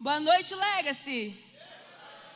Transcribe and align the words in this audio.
Boa 0.00 0.20
noite, 0.20 0.54
Legacy. 0.54 1.36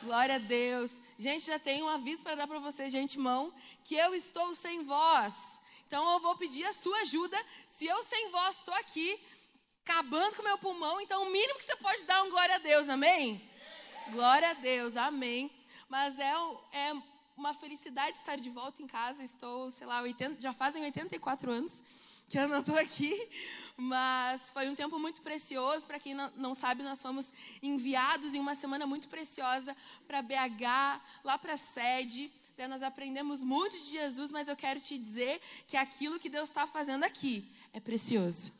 Glória 0.03 0.35
a 0.35 0.37
Deus. 0.37 0.99
Gente, 1.17 1.45
já 1.45 1.57
tenho 1.57 1.85
um 1.85 1.87
aviso 1.87 2.21
para 2.21 2.35
dar 2.35 2.45
para 2.45 2.59
vocês 2.59 2.91
de 2.91 2.97
antemão 2.97 3.53
que 3.85 3.95
eu 3.95 4.13
estou 4.13 4.53
sem 4.53 4.83
voz. 4.83 5.61
Então 5.87 6.11
eu 6.11 6.19
vou 6.19 6.35
pedir 6.35 6.65
a 6.65 6.73
sua 6.73 6.97
ajuda. 7.03 7.37
Se 7.65 7.85
eu 7.85 8.03
sem 8.03 8.29
voz 8.31 8.57
estou 8.57 8.73
aqui, 8.73 9.17
acabando 9.85 10.35
com 10.35 10.43
meu 10.43 10.57
pulmão, 10.57 10.99
então 10.99 11.23
o 11.23 11.31
mínimo 11.31 11.57
que 11.57 11.63
você 11.63 11.77
pode 11.77 12.03
dar 12.03 12.17
é 12.17 12.23
um 12.23 12.29
glória 12.29 12.55
a 12.55 12.57
Deus, 12.57 12.89
amém? 12.89 13.41
Glória 14.11 14.49
a 14.49 14.55
Deus, 14.55 14.97
amém. 14.97 15.49
Mas 15.87 16.19
é, 16.19 16.33
é 16.73 16.93
uma 17.37 17.53
felicidade 17.53 18.17
estar 18.17 18.35
de 18.35 18.49
volta 18.49 18.83
em 18.83 18.87
casa. 18.87 19.23
Estou, 19.23 19.71
sei 19.71 19.87
lá, 19.87 20.01
80, 20.01 20.41
já 20.41 20.51
fazem 20.51 20.83
84 20.83 21.49
anos 21.49 21.81
que 22.33 22.39
eu 22.39 22.49
não 22.49 22.61
estou 22.61 22.75
aqui, 22.75 23.29
mas 23.77 24.49
foi 24.49 24.67
um 24.67 24.73
tempo 24.73 24.97
muito 24.97 25.21
precioso. 25.21 25.85
Para 25.85 25.99
quem 25.99 26.15
não, 26.15 26.55
sabe, 26.55 26.81
nós 26.81 26.99
fomos 26.99 27.31
enviados 27.61 28.33
em 28.33 28.39
uma 28.39 28.55
semana 28.55 28.87
muito 28.87 29.07
preciosa 29.07 29.77
para 30.07 30.19
BH, 30.23 30.65
lá 31.23 31.37
para 31.37 31.53
a 31.53 31.57
sede. 31.57 32.31
Daí 32.57 32.67
nós 32.67 32.81
aprendemos 32.81 33.43
muito 33.43 33.77
de 33.77 33.87
Jesus, 33.91 34.31
mas 34.31 34.47
eu 34.47 34.55
quero 34.55 34.79
te 34.79 34.97
dizer 34.97 35.39
que 35.67 35.77
aquilo 35.77 36.19
que 36.19 36.27
Deus 36.27 36.49
está 36.49 36.65
fazendo 36.65 37.03
aqui 37.03 37.47
é 37.71 37.79
precioso. 37.79 38.51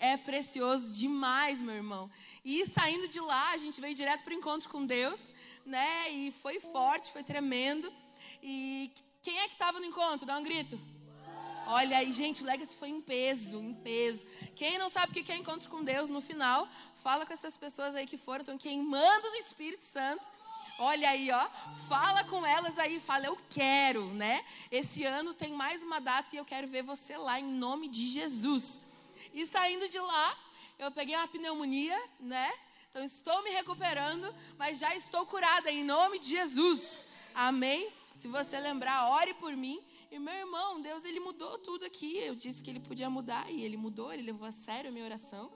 É 0.00 0.16
precioso 0.16 0.90
demais, 0.92 1.60
meu 1.60 1.76
irmão. 1.76 2.10
E 2.44 2.66
saindo 2.66 3.06
de 3.06 3.20
lá, 3.20 3.52
a 3.52 3.58
gente 3.58 3.80
veio 3.80 3.94
direto 3.94 4.24
para 4.24 4.34
o 4.34 4.36
encontro 4.36 4.68
com 4.68 4.84
Deus, 4.84 5.32
né? 5.64 6.10
E 6.10 6.32
foi 6.42 6.58
forte, 6.58 7.12
foi 7.12 7.22
tremendo. 7.22 7.88
E 8.42 8.90
quem 9.22 9.38
é 9.38 9.46
que 9.46 9.52
estava 9.52 9.78
no 9.78 9.86
encontro? 9.86 10.26
Dá 10.26 10.36
um 10.36 10.42
grito. 10.42 10.76
Olha 11.66 11.98
aí, 11.98 12.12
gente, 12.12 12.42
o 12.42 12.46
Legacy 12.46 12.76
foi 12.76 12.88
em 12.88 13.00
peso, 13.00 13.58
em 13.58 13.74
peso. 13.74 14.26
Quem 14.54 14.78
não 14.78 14.88
sabe 14.88 15.12
o 15.12 15.24
que 15.24 15.32
é 15.32 15.36
encontro 15.36 15.70
com 15.70 15.82
Deus, 15.82 16.10
no 16.10 16.20
final, 16.20 16.68
fala 17.02 17.24
com 17.24 17.32
essas 17.32 17.56
pessoas 17.56 17.94
aí 17.94 18.06
que 18.06 18.16
foram, 18.16 18.40
estão 18.40 18.58
queimando 18.58 19.30
no 19.30 19.36
Espírito 19.36 19.82
Santo. 19.82 20.28
Olha 20.78 21.10
aí, 21.10 21.30
ó, 21.30 21.48
fala 21.88 22.24
com 22.24 22.44
elas 22.44 22.78
aí, 22.78 22.98
fala, 22.98 23.26
eu 23.26 23.38
quero, 23.48 24.06
né? 24.14 24.44
Esse 24.70 25.04
ano 25.04 25.32
tem 25.34 25.52
mais 25.52 25.82
uma 25.82 26.00
data 26.00 26.28
e 26.32 26.38
eu 26.38 26.44
quero 26.44 26.66
ver 26.66 26.82
você 26.82 27.16
lá, 27.16 27.38
em 27.38 27.44
nome 27.44 27.88
de 27.88 28.08
Jesus. 28.08 28.80
E 29.32 29.46
saindo 29.46 29.88
de 29.88 29.98
lá, 29.98 30.36
eu 30.78 30.90
peguei 30.90 31.14
uma 31.14 31.28
pneumonia, 31.28 32.00
né? 32.18 32.52
Então 32.90 33.04
estou 33.04 33.42
me 33.42 33.50
recuperando, 33.50 34.34
mas 34.58 34.78
já 34.78 34.94
estou 34.94 35.24
curada, 35.24 35.70
em 35.70 35.84
nome 35.84 36.18
de 36.18 36.28
Jesus. 36.28 37.04
Amém? 37.34 37.90
Se 38.16 38.28
você 38.28 38.58
lembrar, 38.58 39.08
ore 39.08 39.34
por 39.34 39.56
mim 39.56 39.82
e 40.12 40.18
meu 40.18 40.34
irmão, 40.34 40.78
Deus 40.82 41.06
ele 41.06 41.18
mudou 41.20 41.56
tudo 41.58 41.86
aqui. 41.86 42.18
Eu 42.18 42.34
disse 42.34 42.62
que 42.62 42.68
ele 42.68 42.80
podia 42.80 43.08
mudar 43.08 43.50
e 43.50 43.62
ele 43.62 43.78
mudou, 43.78 44.12
ele 44.12 44.22
levou 44.22 44.46
a 44.46 44.52
sério 44.52 44.90
a 44.90 44.92
minha 44.92 45.06
oração. 45.06 45.50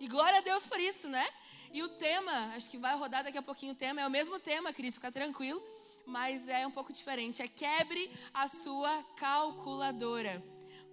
E 0.00 0.08
glória 0.08 0.38
a 0.38 0.40
Deus 0.40 0.64
por 0.64 0.80
isso, 0.80 1.06
né? 1.06 1.28
E 1.70 1.82
o 1.82 1.90
tema, 1.90 2.54
acho 2.56 2.70
que 2.70 2.78
vai 2.78 2.96
rodar 2.96 3.22
daqui 3.22 3.36
a 3.36 3.42
pouquinho 3.42 3.72
o 3.72 3.76
tema, 3.76 4.00
é 4.00 4.06
o 4.06 4.10
mesmo 4.10 4.40
tema, 4.40 4.72
Cris, 4.72 4.94
fica 4.94 5.12
tranquilo, 5.12 5.62
mas 6.06 6.48
é 6.48 6.66
um 6.66 6.70
pouco 6.70 6.90
diferente. 6.90 7.42
É 7.42 7.48
quebre 7.48 8.10
a 8.32 8.48
sua 8.48 9.02
calculadora. 9.14 10.42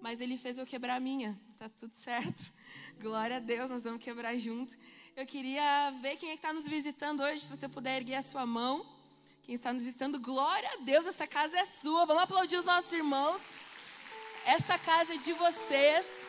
Mas 0.02 0.20
ele 0.20 0.38
fez 0.38 0.58
eu 0.58 0.66
quebrar 0.66 0.98
a 0.98 1.00
minha, 1.00 1.40
tá 1.58 1.70
tudo 1.70 1.94
certo. 1.94 2.54
Glória 3.00 3.38
a 3.38 3.40
Deus, 3.40 3.70
nós 3.70 3.86
vamos 3.86 4.04
quebrar 4.04 4.36
junto. 4.36 4.78
Eu 5.16 5.26
queria 5.26 5.92
ver 6.02 6.18
quem 6.18 6.32
é 6.32 6.34
que 6.34 6.40
está 6.40 6.52
nos 6.52 6.68
visitando 6.68 7.24
hoje, 7.24 7.40
se 7.40 7.56
você 7.56 7.70
puder 7.70 7.96
erguer 7.96 8.16
a 8.16 8.24
sua 8.24 8.46
mão. 8.46 8.95
Quem 9.46 9.54
está 9.54 9.72
nos 9.72 9.84
visitando, 9.84 10.20
glória 10.20 10.68
a 10.74 10.78
Deus, 10.78 11.06
essa 11.06 11.28
casa 11.28 11.56
é 11.56 11.66
sua. 11.66 12.04
Vamos 12.08 12.24
aplaudir 12.24 12.56
os 12.56 12.66
nossos 12.66 12.92
irmãos. 12.92 13.44
Essa 14.44 14.76
casa 14.80 15.14
é 15.14 15.18
de 15.18 15.34
vocês. 15.34 16.26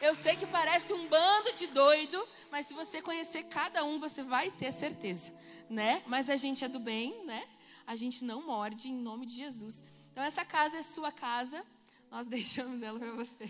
Eu 0.00 0.16
sei 0.16 0.34
que 0.34 0.44
parece 0.46 0.92
um 0.92 1.06
bando 1.06 1.52
de 1.52 1.68
doido, 1.68 2.20
mas 2.50 2.66
se 2.66 2.74
você 2.74 3.00
conhecer 3.00 3.44
cada 3.44 3.84
um, 3.84 4.00
você 4.00 4.24
vai 4.24 4.50
ter 4.50 4.72
certeza, 4.72 5.32
né? 5.70 6.02
Mas 6.08 6.28
a 6.28 6.36
gente 6.36 6.64
é 6.64 6.68
do 6.68 6.80
bem, 6.80 7.24
né? 7.24 7.46
A 7.86 7.94
gente 7.94 8.24
não 8.24 8.44
morde 8.44 8.88
em 8.88 8.94
nome 8.94 9.26
de 9.26 9.36
Jesus. 9.36 9.84
Então 10.10 10.24
essa 10.24 10.44
casa 10.44 10.78
é 10.78 10.82
sua 10.82 11.12
casa. 11.12 11.64
Nós 12.10 12.26
deixamos 12.36 12.82
ela 12.82 12.98
para 12.98 13.12
você. 13.12 13.48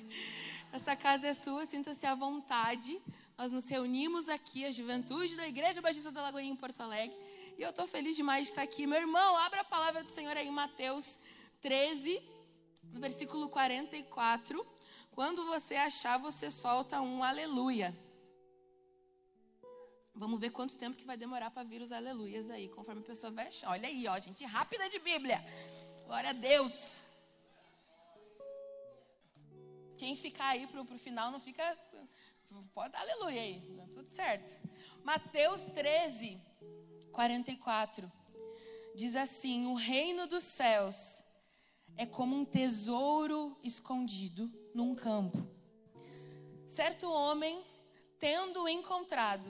Essa 0.74 0.94
casa 0.94 1.28
é 1.28 1.32
sua, 1.32 1.64
sinta-se 1.64 2.04
à 2.04 2.14
vontade. 2.14 3.00
Nós 3.38 3.50
nos 3.50 3.66
reunimos 3.66 4.28
aqui, 4.28 4.66
a 4.66 4.70
juventude 4.70 5.36
da 5.36 5.48
Igreja 5.48 5.80
Batista 5.80 6.12
da 6.12 6.20
Lagoinha 6.20 6.52
em 6.52 6.56
Porto 6.56 6.82
Alegre 6.82 7.16
e 7.58 7.62
eu 7.62 7.70
estou 7.70 7.86
feliz 7.86 8.14
demais 8.16 8.42
de 8.44 8.48
estar 8.50 8.62
aqui. 8.62 8.86
Meu 8.86 8.98
irmão, 8.98 9.36
abra 9.36 9.62
a 9.62 9.64
palavra 9.64 10.02
do 10.02 10.10
Senhor 10.10 10.36
aí 10.36 10.46
em 10.46 10.50
Mateus 10.50 11.18
13, 11.62 12.22
no 12.92 13.00
versículo 13.00 13.48
44. 13.48 14.64
Quando 15.12 15.46
você 15.46 15.74
achar, 15.76 16.18
você 16.18 16.50
solta 16.50 17.00
um 17.00 17.24
aleluia. 17.24 17.96
Vamos 20.14 20.38
ver 20.38 20.50
quanto 20.50 20.76
tempo 20.76 20.96
que 20.96 21.06
vai 21.06 21.16
demorar 21.16 21.50
para 21.50 21.62
vir 21.62 21.80
os 21.80 21.92
aleluias 21.92 22.50
aí, 22.50 22.68
conforme 22.68 23.00
a 23.00 23.04
pessoa 23.04 23.30
vai 23.30 23.48
achar. 23.48 23.70
Olha 23.70 23.88
aí, 23.88 24.06
ó, 24.06 24.18
gente, 24.18 24.44
rápida 24.44 24.88
de 24.90 24.98
Bíblia. 24.98 25.42
Glória 26.04 26.30
a 26.30 26.34
Deus. 26.34 27.00
Quem 29.96 30.14
ficar 30.14 30.48
aí 30.48 30.66
pro, 30.66 30.84
pro 30.84 30.98
final 30.98 31.30
não 31.30 31.40
fica. 31.40 31.64
Pode 32.74 32.92
dar 32.92 33.00
aleluia 33.00 33.40
aí, 33.40 33.60
tudo 33.94 34.08
certo. 34.08 34.60
Mateus 35.02 35.62
13, 35.70 36.40
44 37.16 38.12
diz 38.94 39.16
assim: 39.16 39.64
O 39.64 39.72
reino 39.74 40.26
dos 40.26 40.42
céus 40.42 41.24
é 41.96 42.04
como 42.04 42.36
um 42.36 42.44
tesouro 42.44 43.58
escondido 43.62 44.52
num 44.74 44.94
campo. 44.94 45.48
Certo 46.68 47.10
homem, 47.10 47.64
tendo 48.20 48.68
encontrado, 48.68 49.48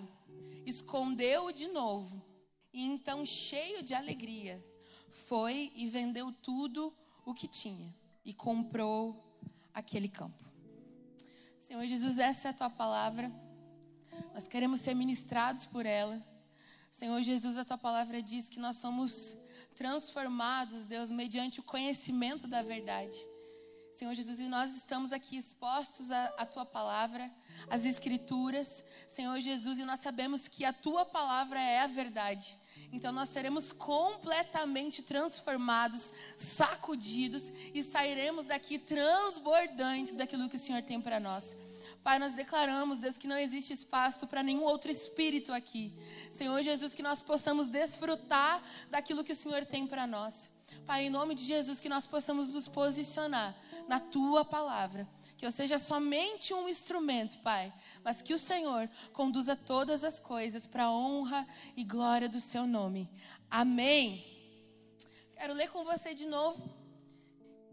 escondeu-o 0.65 1.51
de 1.51 1.67
novo, 1.67 2.25
e 2.73 2.85
então, 2.85 3.27
cheio 3.27 3.83
de 3.83 3.95
alegria, 3.95 4.65
foi 5.27 5.73
e 5.75 5.89
vendeu 5.89 6.31
tudo 6.31 6.95
o 7.25 7.35
que 7.35 7.49
tinha 7.49 7.93
e 8.25 8.33
comprou 8.33 9.43
aquele 9.75 10.09
campo. 10.09 10.45
Senhor 11.59 11.85
Jesus, 11.85 12.21
essa 12.21 12.47
é 12.47 12.51
a 12.53 12.55
tua 12.55 12.71
palavra. 12.71 13.29
Nós 14.33 14.47
queremos 14.47 14.79
ser 14.79 14.95
ministrados 14.95 15.67
por 15.67 15.85
ela. 15.85 16.36
Senhor 16.91 17.23
Jesus, 17.23 17.57
a 17.57 17.65
tua 17.65 17.79
palavra 17.79 18.23
diz 18.23 18.49
que 18.49 18.59
nós 18.59 18.77
somos 18.77 19.37
transformados, 19.75 20.87
Deus, 20.87 21.11
mediante 21.11 21.61
o 21.61 21.63
conhecimento 21.63 22.47
da 22.47 22.63
verdade. 22.63 23.19
Senhor 23.97 24.13
Jesus, 24.13 24.41
e 24.41 24.49
nós 24.49 24.77
estamos 24.77 25.11
aqui 25.11 25.39
expostos 25.39 26.11
à, 26.11 26.45
tua 26.45 26.67
palavra, 26.67 27.31
às 27.71 27.87
escrituras, 27.87 28.85
Senhor 29.09 29.41
Jesus, 29.41 29.79
e 29.79 29.87
nós 29.87 30.01
sabemos 30.01 30.47
que 30.49 30.67
a 30.67 30.73
tua 30.73 31.07
palavra 31.07 31.59
é 31.59 31.81
a 31.81 31.87
verdade. 31.87 32.59
Então 32.93 33.11
nós 33.11 33.31
seremos 33.31 33.73
completamente 33.73 35.03
transformados, 35.03 36.13
sacudidos 36.37 37.51
e 37.73 37.83
sairemos 37.83 38.45
daqui 38.45 38.79
transbordantes 38.79 40.13
daquilo 40.13 40.51
que 40.51 40.57
o 40.57 40.59
Senhor 40.59 40.83
tem 40.83 41.01
para 41.01 41.19
nós. 41.19 41.57
Pai, 42.07 42.21
nós 42.21 42.35
declaramos, 42.35 43.01
Deus, 43.01 43.19
que 43.19 43.27
não 43.27 43.37
existe 43.37 43.73
espaço 43.73 44.29
para 44.29 44.41
nenhum 44.41 44.63
outro 44.63 44.89
espírito 44.89 45.53
aqui. 45.53 45.93
Senhor 46.31 46.63
Jesus, 46.63 46.95
que 46.95 47.03
nós 47.03 47.21
possamos 47.21 47.69
desfrutar 47.69 48.63
daquilo 48.89 49.25
que 49.25 49.33
o 49.33 49.41
Senhor 49.43 49.65
tem 49.65 49.89
para 49.89 50.07
nós. 50.07 50.53
Pai, 50.87 51.07
em 51.07 51.11
nome 51.11 51.35
de 51.35 51.43
Jesus, 51.43 51.81
que 51.81 51.89
nós 51.89 52.07
possamos 52.07 52.55
nos 52.55 52.69
posicionar 52.69 53.57
na 53.89 53.99
tua 53.99 54.45
palavra. 54.45 55.05
Que 55.37 55.45
eu 55.45 55.51
seja 55.51 55.81
somente 55.81 56.55
um 56.55 56.69
instrumento, 56.69 57.39
Pai, 57.39 57.75
mas 58.05 58.23
que 58.23 58.33
o 58.33 58.39
Senhor 58.39 58.89
conduza 59.13 59.57
todas 59.57 60.05
as 60.05 60.21
coisas 60.21 60.65
para 60.65 60.85
a 60.85 60.93
honra 60.93 61.45
e 61.77 61.83
glória 61.83 62.29
do 62.29 62.39
seu 62.39 62.69
nome. 62.69 63.11
Amém. 63.51 64.25
Quero 65.33 65.55
ler 65.55 65.73
com 65.73 65.83
você 65.83 66.15
de 66.15 66.25
novo 66.25 66.73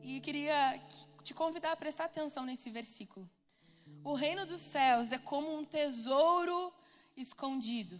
e 0.02 0.20
queria 0.22 0.82
te 1.22 1.36
convidar 1.36 1.74
a 1.74 1.76
prestar 1.76 2.06
atenção 2.06 2.44
nesse 2.44 2.72
versículo. 2.72 3.30
O 4.04 4.14
reino 4.14 4.46
dos 4.46 4.60
céus 4.60 5.12
é 5.12 5.18
como 5.18 5.58
um 5.58 5.64
tesouro 5.64 6.74
escondido 7.16 7.98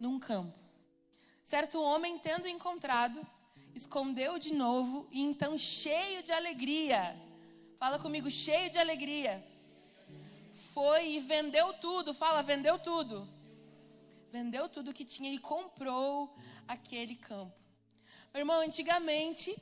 num 0.00 0.18
campo. 0.18 0.58
Certo 1.42 1.80
homem, 1.80 2.18
tendo 2.18 2.48
encontrado, 2.48 3.20
escondeu 3.74 4.38
de 4.38 4.54
novo 4.54 5.06
e 5.10 5.20
então, 5.20 5.58
cheio 5.58 6.22
de 6.22 6.32
alegria, 6.32 7.14
fala 7.78 7.98
comigo, 7.98 8.30
cheio 8.30 8.70
de 8.70 8.78
alegria, 8.78 9.44
foi 10.72 11.16
e 11.16 11.20
vendeu 11.20 11.74
tudo. 11.74 12.14
Fala, 12.14 12.42
vendeu 12.42 12.78
tudo. 12.78 13.28
Vendeu 14.30 14.70
tudo 14.70 14.94
que 14.94 15.04
tinha 15.04 15.30
e 15.30 15.38
comprou 15.38 16.34
aquele 16.66 17.14
campo. 17.14 17.54
Meu 18.32 18.40
irmão, 18.40 18.60
antigamente 18.60 19.54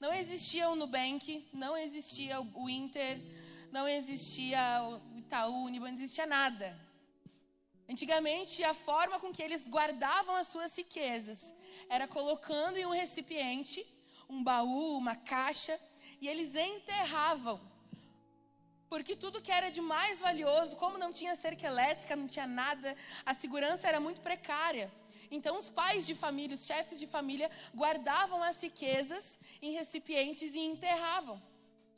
não 0.00 0.14
existia 0.14 0.70
o 0.70 0.76
Nubank, 0.76 1.46
não 1.52 1.76
existia 1.76 2.40
o 2.40 2.70
Inter, 2.70 3.20
não 3.74 3.86
existia 3.88 4.60
o 4.88 5.18
Itaú, 5.22 5.68
não 5.68 5.88
existia 5.88 6.26
nada. 6.26 6.66
Antigamente, 7.92 8.62
a 8.72 8.74
forma 8.88 9.16
com 9.22 9.32
que 9.34 9.42
eles 9.46 9.62
guardavam 9.76 10.34
as 10.36 10.48
suas 10.54 10.72
riquezas 10.80 11.52
era 11.96 12.06
colocando 12.06 12.76
em 12.76 12.86
um 12.86 12.96
recipiente, 13.02 13.84
um 14.34 14.40
baú, 14.50 14.96
uma 14.96 15.16
caixa, 15.16 15.74
e 16.20 16.28
eles 16.28 16.54
enterravam. 16.54 17.58
Porque 18.92 19.16
tudo 19.16 19.42
que 19.46 19.50
era 19.58 19.70
de 19.76 19.80
mais 19.80 20.20
valioso, 20.28 20.76
como 20.76 21.02
não 21.04 21.12
tinha 21.12 21.34
cerca 21.34 21.66
elétrica, 21.66 22.14
não 22.14 22.28
tinha 22.28 22.46
nada, 22.46 22.96
a 23.26 23.34
segurança 23.34 23.88
era 23.88 23.98
muito 23.98 24.20
precária. 24.20 24.88
Então, 25.36 25.58
os 25.58 25.68
pais 25.68 26.06
de 26.06 26.14
família, 26.14 26.54
os 26.54 26.64
chefes 26.64 27.00
de 27.02 27.08
família, 27.08 27.50
guardavam 27.74 28.40
as 28.40 28.62
riquezas 28.62 29.36
em 29.60 29.72
recipientes 29.72 30.54
e 30.54 30.60
enterravam 30.60 31.42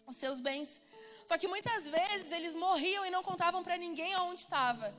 os 0.06 0.17
seus 0.17 0.40
bens. 0.40 0.81
Só 1.28 1.37
que 1.37 1.49
muitas 1.49 1.88
vezes 1.88 2.31
eles 2.31 2.55
morriam 2.55 3.05
e 3.05 3.11
não 3.11 3.23
contavam 3.28 3.62
para 3.64 3.76
ninguém 3.76 4.14
aonde 4.14 4.43
estava 4.43 4.94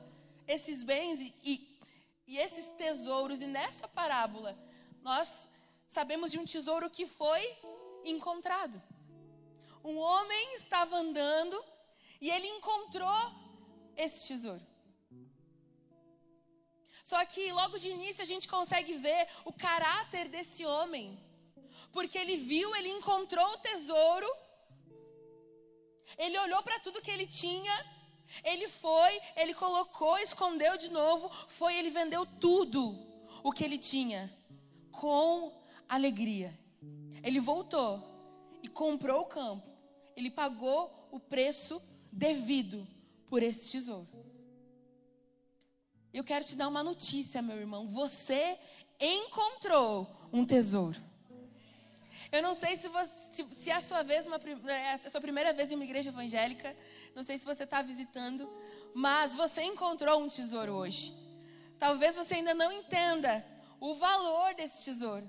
esses 0.46 0.84
bens 0.84 1.22
e, 1.22 1.34
e, 2.26 2.36
esses 2.46 2.68
tesouros. 2.82 3.40
E 3.40 3.46
nessa 3.46 3.88
parábola, 3.88 4.52
nós 5.02 5.48
sabemos 5.96 6.30
de 6.30 6.38
um 6.38 6.44
tesouro 6.44 6.90
que 6.90 7.06
foi 7.06 7.42
encontrado. 8.04 8.76
Um 9.82 9.96
homem 9.96 10.56
estava 10.56 10.96
andando 10.96 11.58
e 12.20 12.30
ele 12.30 12.48
encontrou 12.56 13.20
esse 13.96 14.28
tesouro. 14.28 14.66
Só 17.02 17.24
que 17.24 17.50
logo 17.52 17.78
de 17.78 17.88
início 17.88 18.22
a 18.22 18.30
gente 18.32 18.46
consegue 18.46 18.94
ver 18.98 19.28
o 19.46 19.52
caráter 19.66 20.28
desse 20.28 20.66
homem. 20.66 21.18
Porque 21.90 22.18
ele 22.18 22.36
viu, 22.36 22.76
ele 22.76 22.90
encontrou 22.90 23.48
o 23.54 23.58
tesouro, 23.70 24.30
ele 26.16 26.38
olhou 26.38 26.62
para 26.62 26.80
tudo 26.80 27.02
que 27.02 27.10
ele 27.10 27.26
tinha, 27.26 27.72
ele 28.44 28.68
foi, 28.68 29.20
ele 29.36 29.54
colocou, 29.54 30.18
escondeu 30.18 30.76
de 30.76 30.90
novo, 30.90 31.30
foi, 31.48 31.76
ele 31.76 31.90
vendeu 31.90 32.26
tudo 32.26 32.98
o 33.42 33.52
que 33.52 33.64
ele 33.64 33.78
tinha 33.78 34.32
com 34.90 35.52
alegria. 35.88 36.52
Ele 37.22 37.40
voltou 37.40 38.02
e 38.62 38.68
comprou 38.68 39.22
o 39.22 39.26
campo. 39.26 39.66
Ele 40.16 40.30
pagou 40.30 41.08
o 41.10 41.18
preço 41.18 41.80
devido 42.12 42.86
por 43.26 43.42
esse 43.42 43.72
tesouro. 43.72 44.08
Eu 46.12 46.24
quero 46.24 46.44
te 46.44 46.56
dar 46.56 46.68
uma 46.68 46.82
notícia, 46.82 47.42
meu 47.42 47.56
irmão. 47.56 47.86
Você 47.88 48.58
encontrou 48.98 50.06
um 50.32 50.44
tesouro. 50.44 51.07
Eu 52.30 52.42
não 52.42 52.54
sei 52.54 52.76
se, 52.76 52.88
você, 52.88 53.12
se, 53.34 53.54
se 53.54 53.70
é 53.70 53.74
a 53.74 53.80
sua 53.80 54.02
vez, 54.02 54.26
uma, 54.26 54.38
é 54.70 54.92
a 54.92 54.98
sua 54.98 55.20
primeira 55.20 55.52
vez 55.52 55.70
em 55.70 55.74
uma 55.74 55.84
igreja 55.84 56.10
evangélica. 56.10 56.76
Não 57.14 57.22
sei 57.22 57.38
se 57.38 57.44
você 57.44 57.64
está 57.64 57.80
visitando, 57.80 58.50
mas 58.94 59.34
você 59.34 59.62
encontrou 59.62 60.20
um 60.20 60.28
tesouro 60.28 60.72
hoje. 60.72 61.14
Talvez 61.78 62.16
você 62.16 62.34
ainda 62.34 62.54
não 62.54 62.70
entenda 62.72 63.44
o 63.80 63.94
valor 63.94 64.54
desse 64.54 64.84
tesouro. 64.84 65.28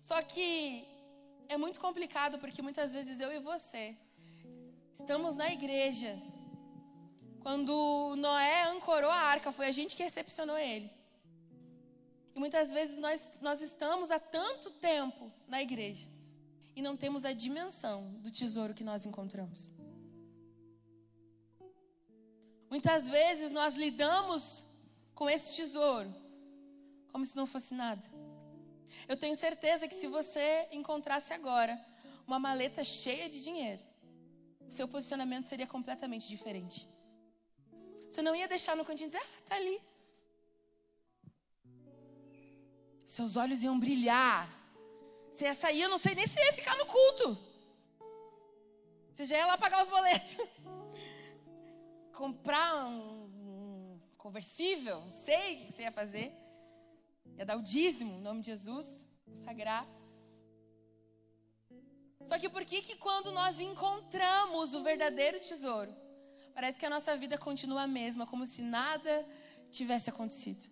Só 0.00 0.22
que 0.22 0.86
é 1.48 1.56
muito 1.56 1.78
complicado 1.80 2.38
porque 2.38 2.62
muitas 2.62 2.92
vezes 2.92 3.20
eu 3.20 3.32
e 3.32 3.40
você 3.40 3.96
estamos 4.94 5.34
na 5.34 5.52
igreja 5.52 6.16
quando 7.40 8.16
Noé 8.16 8.64
ancorou 8.64 9.10
a 9.10 9.20
arca, 9.34 9.52
foi 9.52 9.66
a 9.66 9.72
gente 9.72 9.94
que 9.94 10.02
recepcionou 10.02 10.58
ele. 10.58 10.90
E 12.36 12.38
muitas 12.38 12.70
vezes 12.70 12.98
nós, 12.98 13.30
nós 13.40 13.62
estamos 13.62 14.10
há 14.10 14.20
tanto 14.20 14.70
tempo 14.72 15.32
na 15.48 15.62
igreja 15.62 16.06
e 16.76 16.82
não 16.82 16.94
temos 16.94 17.24
a 17.24 17.32
dimensão 17.32 18.12
do 18.24 18.30
tesouro 18.30 18.74
que 18.74 18.84
nós 18.84 19.06
encontramos. 19.06 19.72
Muitas 22.68 23.08
vezes 23.08 23.50
nós 23.50 23.74
lidamos 23.74 24.62
com 25.14 25.30
esse 25.30 25.56
tesouro 25.56 26.14
como 27.10 27.24
se 27.24 27.34
não 27.34 27.46
fosse 27.46 27.72
nada. 27.72 28.04
Eu 29.08 29.16
tenho 29.16 29.34
certeza 29.34 29.88
que 29.88 29.94
se 29.94 30.06
você 30.06 30.68
encontrasse 30.70 31.32
agora 31.32 31.74
uma 32.26 32.38
maleta 32.38 32.84
cheia 32.84 33.30
de 33.30 33.42
dinheiro, 33.42 33.82
o 34.68 34.72
seu 34.78 34.86
posicionamento 34.86 35.44
seria 35.44 35.66
completamente 35.66 36.28
diferente. 36.28 36.86
Você 38.10 38.20
não 38.20 38.36
ia 38.36 38.46
deixar 38.46 38.76
no 38.76 38.84
cantinho 38.84 39.06
e 39.06 39.12
dizer, 39.12 39.24
ah, 39.24 39.42
tá 39.46 39.56
ali. 39.56 39.80
Seus 43.14 43.36
olhos 43.36 43.62
iam 43.62 43.78
brilhar. 43.78 44.42
Você 45.30 45.44
ia 45.44 45.54
sair, 45.54 45.80
eu 45.82 45.88
não 45.88 45.98
sei 45.98 46.14
nem 46.14 46.26
se 46.26 46.38
ia 46.38 46.52
ficar 46.52 46.76
no 46.76 46.86
culto. 46.86 47.38
Você 49.10 49.24
já 49.24 49.36
ia 49.36 49.46
lá 49.46 49.56
pagar 49.56 49.82
os 49.82 49.88
boletos. 49.88 50.36
Comprar 52.12 52.86
um, 52.86 54.00
conversível, 54.16 55.00
não 55.00 55.10
sei 55.10 55.54
o 55.54 55.58
que 55.58 55.72
você 55.72 55.82
ia 55.82 55.92
fazer. 55.92 56.32
Ia 57.38 57.46
dar 57.46 57.56
o 57.56 57.62
dízimo, 57.62 58.12
em 58.18 58.22
nome 58.22 58.40
de 58.40 58.46
Jesus, 58.46 59.06
consagrar. 59.24 59.86
Só 62.24 62.38
que 62.38 62.48
por 62.48 62.64
que 62.64 62.82
que 62.82 62.96
quando 62.96 63.30
nós 63.30 63.60
encontramos 63.60 64.74
o 64.74 64.82
verdadeiro 64.82 65.38
tesouro, 65.38 65.94
Parece 66.56 66.78
que 66.78 66.86
a 66.86 66.90
nossa 66.90 67.14
vida 67.14 67.36
continua 67.36 67.82
a 67.82 67.86
mesma, 67.86 68.26
como 68.26 68.46
se 68.46 68.62
nada 68.62 69.12
tivesse 69.70 70.08
acontecido. 70.08 70.64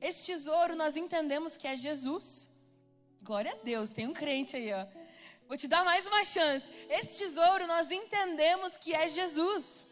Esse 0.00 0.26
tesouro 0.26 0.76
nós 0.76 0.96
entendemos 0.96 1.56
que 1.56 1.66
é 1.66 1.76
Jesus. 1.76 2.48
Glória 3.22 3.52
a 3.52 3.64
Deus, 3.64 3.90
tem 3.90 4.06
um 4.06 4.12
crente 4.12 4.56
aí, 4.56 4.72
ó. 4.72 4.86
Vou 5.48 5.56
te 5.56 5.68
dar 5.68 5.84
mais 5.84 6.06
uma 6.06 6.24
chance. 6.24 6.66
Esse 6.88 7.24
tesouro 7.24 7.66
nós 7.66 7.90
entendemos 7.90 8.76
que 8.76 8.94
é 8.94 9.08
Jesus. 9.08 9.88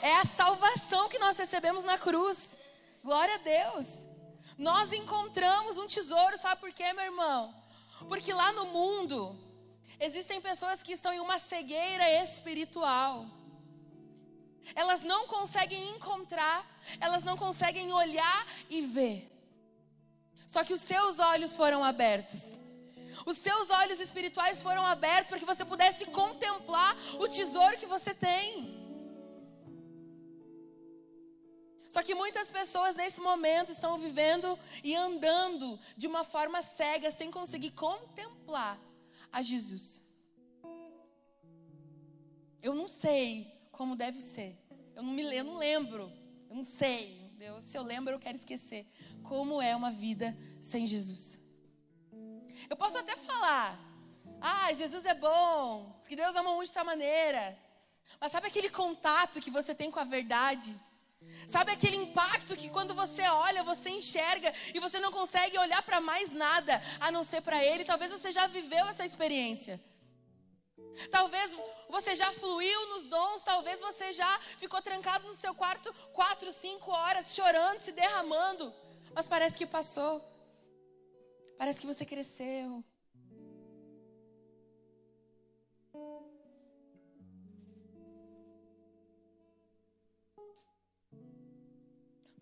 É 0.00 0.16
a 0.16 0.24
salvação 0.24 1.08
que 1.08 1.18
nós 1.18 1.38
recebemos 1.38 1.84
na 1.84 1.98
cruz. 1.98 2.56
Glória 3.02 3.34
a 3.34 3.38
Deus. 3.38 4.08
Nós 4.58 4.92
encontramos 4.92 5.78
um 5.78 5.86
tesouro, 5.86 6.36
sabe 6.38 6.60
por 6.60 6.72
quê, 6.72 6.92
meu 6.92 7.04
irmão? 7.04 7.54
Porque 8.08 8.32
lá 8.32 8.52
no 8.52 8.66
mundo, 8.66 9.38
Existem 10.06 10.40
pessoas 10.40 10.82
que 10.82 10.94
estão 10.94 11.12
em 11.14 11.20
uma 11.20 11.38
cegueira 11.38 12.10
espiritual. 12.24 13.24
Elas 14.74 15.02
não 15.02 15.26
conseguem 15.26 15.90
encontrar, 15.94 16.64
elas 17.00 17.24
não 17.24 17.36
conseguem 17.36 17.92
olhar 17.92 18.46
e 18.68 18.82
ver. 18.82 19.28
Só 20.46 20.62
que 20.64 20.72
os 20.72 20.82
seus 20.82 21.18
olhos 21.18 21.56
foram 21.56 21.82
abertos. 21.82 22.58
Os 23.24 23.38
seus 23.38 23.70
olhos 23.70 24.00
espirituais 24.00 24.62
foram 24.62 24.84
abertos 24.84 25.28
para 25.28 25.38
que 25.38 25.50
você 25.52 25.64
pudesse 25.64 26.04
contemplar 26.06 26.96
o 27.18 27.28
tesouro 27.28 27.78
que 27.78 27.86
você 27.86 28.14
tem. 28.14 28.82
Só 31.94 32.02
que 32.02 32.14
muitas 32.14 32.50
pessoas 32.50 32.96
nesse 32.96 33.20
momento 33.20 33.70
estão 33.70 33.98
vivendo 33.98 34.58
e 34.82 34.94
andando 34.96 35.78
de 35.94 36.06
uma 36.06 36.24
forma 36.24 36.62
cega, 36.62 37.10
sem 37.10 37.30
conseguir 37.30 37.72
contemplar 37.72 38.78
a 39.30 39.42
Jesus. 39.42 40.02
Eu 42.62 42.74
não 42.74 42.88
sei 42.88 43.52
como 43.72 43.96
deve 43.96 44.20
ser. 44.20 44.56
Eu 44.94 45.02
não, 45.02 45.12
me, 45.12 45.22
eu 45.34 45.44
não 45.44 45.56
lembro. 45.56 46.12
Eu 46.48 46.56
não 46.56 46.64
sei. 46.64 47.32
Deus, 47.36 47.64
se 47.64 47.76
eu 47.76 47.82
lembro, 47.82 48.14
eu 48.14 48.20
quero 48.20 48.36
esquecer. 48.36 48.86
Como 49.24 49.60
é 49.60 49.74
uma 49.74 49.90
vida 49.90 50.36
sem 50.60 50.86
Jesus. 50.86 51.40
Eu 52.70 52.76
posso 52.76 52.98
até 52.98 53.16
falar. 53.16 53.76
Ah, 54.40 54.72
Jesus 54.72 55.04
é 55.04 55.14
bom. 55.14 55.98
Porque 56.00 56.14
Deus 56.14 56.36
ama 56.36 56.54
muito 56.54 56.68
de 56.68 56.74
tal 56.74 56.84
maneira. 56.84 57.58
Mas 58.20 58.30
sabe 58.30 58.46
aquele 58.46 58.70
contato 58.70 59.40
que 59.40 59.50
você 59.50 59.74
tem 59.74 59.90
com 59.90 59.98
a 59.98 60.04
verdade? 60.04 60.78
Sabe 61.46 61.72
aquele 61.72 61.96
impacto 61.96 62.56
que 62.56 62.68
quando 62.68 62.94
você 62.94 63.22
olha, 63.22 63.64
você 63.64 63.88
enxerga 63.90 64.52
e 64.74 64.78
você 64.78 65.00
não 65.00 65.10
consegue 65.10 65.58
olhar 65.58 65.82
para 65.82 66.00
mais 66.00 66.32
nada 66.32 66.80
a 67.00 67.10
não 67.10 67.24
ser 67.24 67.40
para 67.40 67.64
Ele? 67.64 67.84
Talvez 67.84 68.12
você 68.12 68.30
já 68.30 68.46
viveu 68.46 68.86
essa 68.86 69.04
experiência. 69.04 69.80
Talvez 71.10 71.56
você 71.88 72.14
já 72.14 72.32
fluiu 72.32 72.88
nos 72.90 73.06
dons, 73.06 73.42
talvez 73.42 73.80
você 73.80 74.12
já 74.12 74.38
ficou 74.58 74.80
trancado 74.82 75.26
no 75.26 75.34
seu 75.34 75.54
quarto 75.54 75.92
quatro, 76.12 76.50
cinco 76.52 76.90
horas, 76.90 77.34
chorando, 77.34 77.80
se 77.80 77.92
derramando. 77.92 78.72
Mas 79.14 79.26
parece 79.26 79.56
que 79.56 79.66
passou. 79.66 80.22
Parece 81.58 81.80
que 81.80 81.86
você 81.86 82.04
cresceu. 82.04 82.84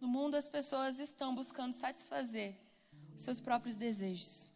No 0.01 0.09
mundo, 0.09 0.35
as 0.35 0.49
pessoas 0.49 0.99
estão 0.99 1.35
buscando 1.35 1.75
satisfazer 1.75 2.57
os 3.15 3.23
seus 3.23 3.41
próprios 3.41 3.77
desejos. 3.77 4.51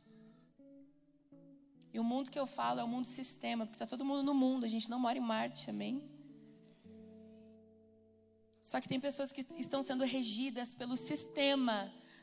E 1.95 2.01
o 2.01 2.03
mundo 2.03 2.29
que 2.29 2.41
eu 2.43 2.47
falo 2.59 2.81
é 2.81 2.85
o 2.85 2.89
mundo 2.89 3.07
sistema, 3.07 3.65
porque 3.65 3.77
está 3.77 3.87
todo 3.87 4.05
mundo 4.05 4.25
no 4.25 4.35
mundo, 4.35 4.65
a 4.65 4.69
gente 4.75 4.91
não 4.91 4.99
mora 4.99 5.17
em 5.17 5.21
Marte, 5.21 5.71
amém? 5.71 6.03
Só 8.61 8.81
que 8.81 8.89
tem 8.89 8.99
pessoas 8.99 9.31
que 9.31 9.43
estão 9.57 9.81
sendo 9.81 10.03
regidas 10.03 10.75
pelo 10.75 10.97
sistema 10.97 11.77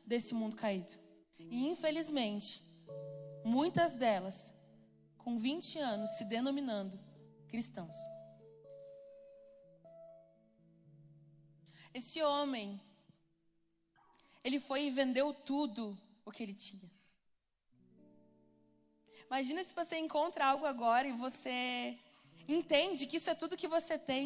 desse 0.05 0.33
mundo 0.33 0.57
caído. 0.57 0.91
E 1.39 1.69
infelizmente, 1.69 2.61
muitas 3.45 3.95
delas, 3.95 4.53
com 5.17 5.37
20 5.37 5.79
anos, 5.79 6.09
se 6.17 6.25
denominando 6.25 6.99
cristãos. 7.47 7.95
Esse 11.93 12.21
homem 12.21 12.81
ele 14.43 14.59
foi 14.59 14.87
e 14.87 14.91
vendeu 14.91 15.33
tudo 15.33 15.97
o 16.25 16.31
que 16.31 16.43
ele 16.43 16.53
tinha. 16.53 16.91
Imagina 19.31 19.63
se 19.63 19.73
você 19.73 19.95
encontra 19.97 20.45
algo 20.45 20.65
agora 20.65 21.07
e 21.07 21.13
você 21.13 21.97
entende 22.50 23.07
que 23.07 23.15
isso 23.15 23.29
é 23.29 23.35
tudo 23.41 23.55
que 23.61 23.75
você 23.75 23.97
tem, 23.97 24.25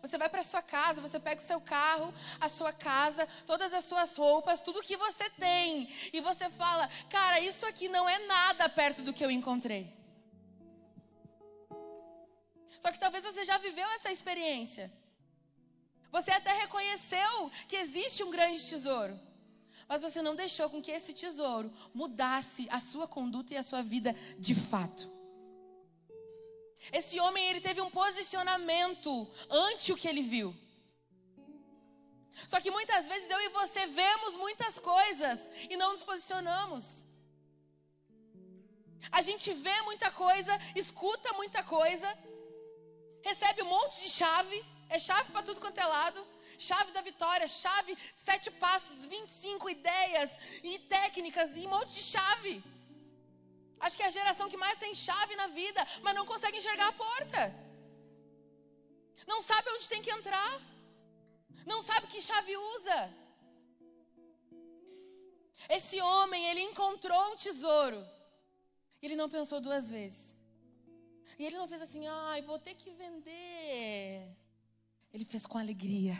Você 0.00 0.16
vai 0.22 0.28
para 0.28 0.42
sua 0.42 0.62
casa, 0.62 1.04
você 1.06 1.18
pega 1.26 1.40
o 1.40 1.44
seu 1.50 1.60
carro, 1.60 2.08
a 2.40 2.48
sua 2.48 2.72
casa, 2.72 3.26
todas 3.50 3.72
as 3.78 3.84
suas 3.84 4.10
roupas, 4.16 4.62
tudo 4.68 4.86
que 4.88 4.96
você 4.96 5.26
tem, 5.30 5.68
e 6.16 6.20
você 6.28 6.46
fala: 6.62 6.84
"Cara, 7.16 7.38
isso 7.50 7.64
aqui 7.70 7.88
não 7.96 8.04
é 8.08 8.18
nada 8.34 8.68
perto 8.80 9.02
do 9.06 9.14
que 9.16 9.24
eu 9.24 9.30
encontrei". 9.38 9.84
Só 12.82 12.90
que 12.92 13.02
talvez 13.04 13.24
você 13.24 13.44
já 13.50 13.58
viveu 13.66 13.88
essa 13.96 14.10
experiência. 14.16 14.86
Você 16.16 16.30
até 16.30 16.52
reconheceu 16.64 17.34
que 17.68 17.76
existe 17.84 18.24
um 18.24 18.30
grande 18.36 18.60
tesouro. 18.72 19.14
Mas 19.92 20.00
você 20.00 20.20
não 20.26 20.34
deixou 20.34 20.70
com 20.70 20.80
que 20.84 20.90
esse 20.90 21.12
tesouro 21.12 21.70
mudasse 21.92 22.66
a 22.76 22.80
sua 22.80 23.06
conduta 23.06 23.52
e 23.52 23.58
a 23.58 23.62
sua 23.62 23.82
vida 23.82 24.10
de 24.38 24.54
fato. 24.54 25.02
Esse 26.90 27.20
homem, 27.20 27.44
ele 27.48 27.60
teve 27.60 27.82
um 27.82 27.90
posicionamento 27.90 29.10
ante 29.50 29.92
o 29.92 29.96
que 30.00 30.08
ele 30.08 30.22
viu. 30.22 30.48
Só 32.48 32.58
que 32.58 32.70
muitas 32.70 33.06
vezes 33.06 33.28
eu 33.28 33.38
e 33.42 33.50
você 33.50 33.86
vemos 33.86 34.34
muitas 34.34 34.78
coisas 34.78 35.50
e 35.68 35.76
não 35.76 35.90
nos 35.90 36.02
posicionamos. 36.02 37.04
A 39.18 39.20
gente 39.20 39.52
vê 39.52 39.78
muita 39.82 40.10
coisa, 40.10 40.58
escuta 40.74 41.34
muita 41.34 41.62
coisa, 41.62 42.08
recebe 43.20 43.60
um 43.60 43.72
monte 43.76 44.00
de 44.04 44.08
chave, 44.08 44.64
é 44.88 44.98
chave 44.98 45.30
para 45.32 45.42
tudo 45.42 45.60
quanto 45.60 45.76
é 45.76 45.84
lado, 45.84 46.31
chave 46.58 46.92
da 46.92 47.00
vitória, 47.00 47.46
chave, 47.48 47.96
sete 48.14 48.50
passos, 48.50 49.04
25 49.04 49.70
ideias 49.70 50.38
e 50.62 50.78
técnicas 50.96 51.56
e 51.56 51.66
um 51.66 51.70
monte 51.70 51.94
de 51.94 52.02
chave. 52.02 52.62
Acho 53.80 53.96
que 53.96 54.02
é 54.02 54.06
a 54.06 54.16
geração 54.18 54.48
que 54.48 54.56
mais 54.64 54.78
tem 54.78 54.94
chave 54.94 55.34
na 55.36 55.48
vida, 55.48 55.86
mas 56.02 56.14
não 56.14 56.24
consegue 56.24 56.58
enxergar 56.58 56.88
a 56.88 56.92
porta. 56.92 57.42
Não 59.26 59.40
sabe 59.40 59.70
onde 59.70 59.88
tem 59.88 60.02
que 60.02 60.10
entrar. 60.10 60.52
Não 61.66 61.80
sabe 61.82 62.06
que 62.06 62.20
chave 62.22 62.56
usa. 62.56 63.00
Esse 65.68 66.00
homem, 66.00 66.44
ele 66.50 66.60
encontrou 66.60 67.32
um 67.32 67.36
tesouro. 67.36 68.00
Ele 69.00 69.16
não 69.16 69.28
pensou 69.28 69.60
duas 69.60 69.90
vezes. 69.90 70.36
E 71.38 71.44
ele 71.44 71.56
não 71.56 71.68
fez 71.68 71.82
assim, 71.82 72.06
ai, 72.06 72.42
vou 72.42 72.58
ter 72.58 72.74
que 72.74 72.90
vender. 72.92 74.28
Ele 75.12 75.24
fez 75.24 75.44
com 75.46 75.58
alegria. 75.58 76.16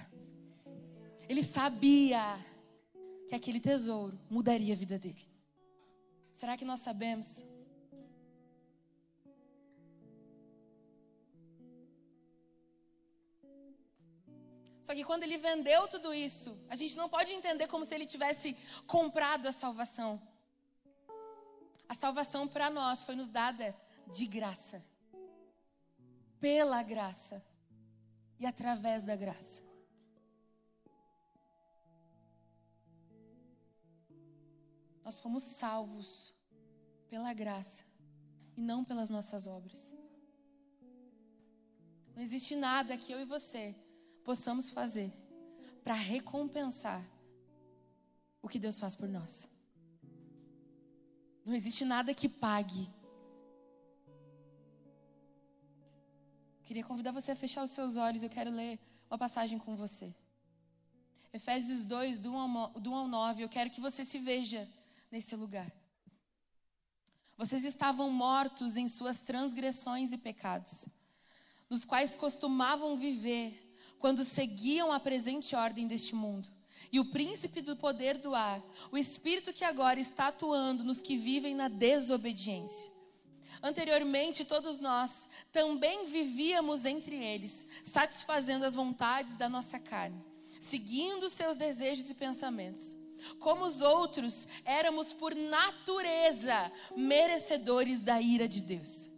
Ele 1.32 1.42
sabia 1.42 2.22
que 3.26 3.34
aquele 3.34 3.58
tesouro 3.58 4.20
mudaria 4.28 4.74
a 4.74 4.76
vida 4.76 4.98
dele. 4.98 5.24
Será 6.30 6.58
que 6.58 6.66
nós 6.70 6.80
sabemos? 6.82 7.42
Só 14.82 14.92
que 14.94 15.04
quando 15.04 15.22
ele 15.22 15.38
vendeu 15.38 15.88
tudo 15.88 16.12
isso, 16.12 16.54
a 16.68 16.76
gente 16.76 16.98
não 16.98 17.08
pode 17.08 17.32
entender 17.32 17.66
como 17.66 17.86
se 17.86 17.94
ele 17.94 18.04
tivesse 18.04 18.54
comprado 18.86 19.46
a 19.48 19.52
salvação. 19.52 20.20
A 21.88 21.94
salvação 21.94 22.46
para 22.46 22.68
nós 22.68 23.04
foi 23.04 23.14
nos 23.14 23.30
dada 23.30 23.74
de 24.06 24.26
graça. 24.26 24.84
Pela 26.38 26.82
graça. 26.82 27.42
E 28.38 28.44
através 28.44 29.02
da 29.02 29.16
graça. 29.16 29.71
Nós 35.04 35.18
fomos 35.18 35.42
salvos 35.42 36.34
pela 37.08 37.32
graça 37.32 37.84
e 38.56 38.60
não 38.60 38.84
pelas 38.84 39.10
nossas 39.10 39.46
obras. 39.46 39.94
Não 42.14 42.22
existe 42.22 42.54
nada 42.54 42.96
que 42.96 43.12
eu 43.12 43.20
e 43.20 43.24
você 43.24 43.74
possamos 44.24 44.70
fazer 44.70 45.12
para 45.82 45.94
recompensar 45.94 47.02
o 48.40 48.48
que 48.48 48.58
Deus 48.58 48.78
faz 48.78 48.94
por 48.94 49.08
nós. 49.08 49.50
Não 51.44 51.54
existe 51.54 51.84
nada 51.84 52.14
que 52.14 52.28
pague. 52.28 52.88
Queria 56.64 56.84
convidar 56.84 57.12
você 57.12 57.32
a 57.32 57.36
fechar 57.36 57.62
os 57.64 57.70
seus 57.70 57.96
olhos. 57.96 58.22
Eu 58.22 58.30
quero 58.30 58.50
ler 58.50 58.78
uma 59.10 59.18
passagem 59.18 59.58
com 59.58 59.74
você. 59.74 60.14
Efésios 61.32 61.84
2, 61.84 62.20
do 62.20 62.32
1 62.32 62.94
ao 62.94 63.08
9. 63.08 63.42
Eu 63.42 63.48
quero 63.48 63.70
que 63.70 63.80
você 63.80 64.04
se 64.04 64.18
veja 64.18 64.68
nesse 65.12 65.36
lugar. 65.36 65.70
Vocês 67.36 67.64
estavam 67.64 68.10
mortos 68.10 68.78
em 68.78 68.88
suas 68.88 69.22
transgressões 69.22 70.10
e 70.12 70.18
pecados, 70.18 70.88
nos 71.68 71.84
quais 71.84 72.14
costumavam 72.14 72.96
viver 72.96 73.76
quando 73.98 74.24
seguiam 74.24 74.90
a 74.90 74.98
presente 74.98 75.54
ordem 75.54 75.86
deste 75.86 76.14
mundo. 76.14 76.50
E 76.90 76.98
o 76.98 77.10
príncipe 77.10 77.60
do 77.60 77.76
poder 77.76 78.18
do 78.18 78.34
ar, 78.34 78.60
o 78.90 78.96
espírito 78.96 79.52
que 79.52 79.64
agora 79.64 80.00
está 80.00 80.28
atuando 80.28 80.82
nos 80.82 81.00
que 81.00 81.16
vivem 81.16 81.54
na 81.54 81.68
desobediência. 81.68 82.90
Anteriormente, 83.62 84.44
todos 84.44 84.80
nós 84.80 85.28
também 85.52 86.06
vivíamos 86.06 86.84
entre 86.84 87.16
eles, 87.16 87.68
satisfazendo 87.84 88.64
as 88.64 88.74
vontades 88.74 89.36
da 89.36 89.48
nossa 89.48 89.78
carne, 89.78 90.24
seguindo 90.58 91.28
seus 91.28 91.54
desejos 91.54 92.10
e 92.10 92.14
pensamentos. 92.14 92.96
Como 93.38 93.64
os 93.64 93.80
outros, 93.80 94.46
éramos 94.64 95.12
por 95.12 95.34
natureza 95.34 96.70
merecedores 96.96 98.02
da 98.02 98.20
ira 98.20 98.48
de 98.48 98.62
Deus. 98.62 99.10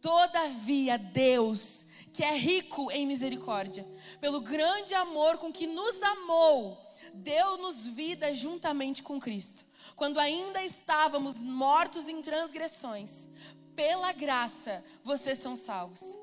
Todavia, 0.00 0.96
Deus, 0.96 1.84
que 2.12 2.24
é 2.24 2.36
rico 2.36 2.90
em 2.90 3.06
misericórdia, 3.06 3.86
pelo 4.20 4.40
grande 4.40 4.94
amor 4.94 5.38
com 5.38 5.52
que 5.52 5.66
nos 5.66 6.02
amou, 6.02 6.78
deu-nos 7.12 7.86
vida 7.86 8.34
juntamente 8.34 9.02
com 9.02 9.20
Cristo. 9.20 9.64
Quando 9.94 10.18
ainda 10.18 10.64
estávamos 10.64 11.34
mortos 11.36 12.08
em 12.08 12.22
transgressões, 12.22 13.28
pela 13.74 14.12
graça 14.12 14.84
vocês 15.04 15.38
são 15.38 15.54
salvos. 15.54 16.18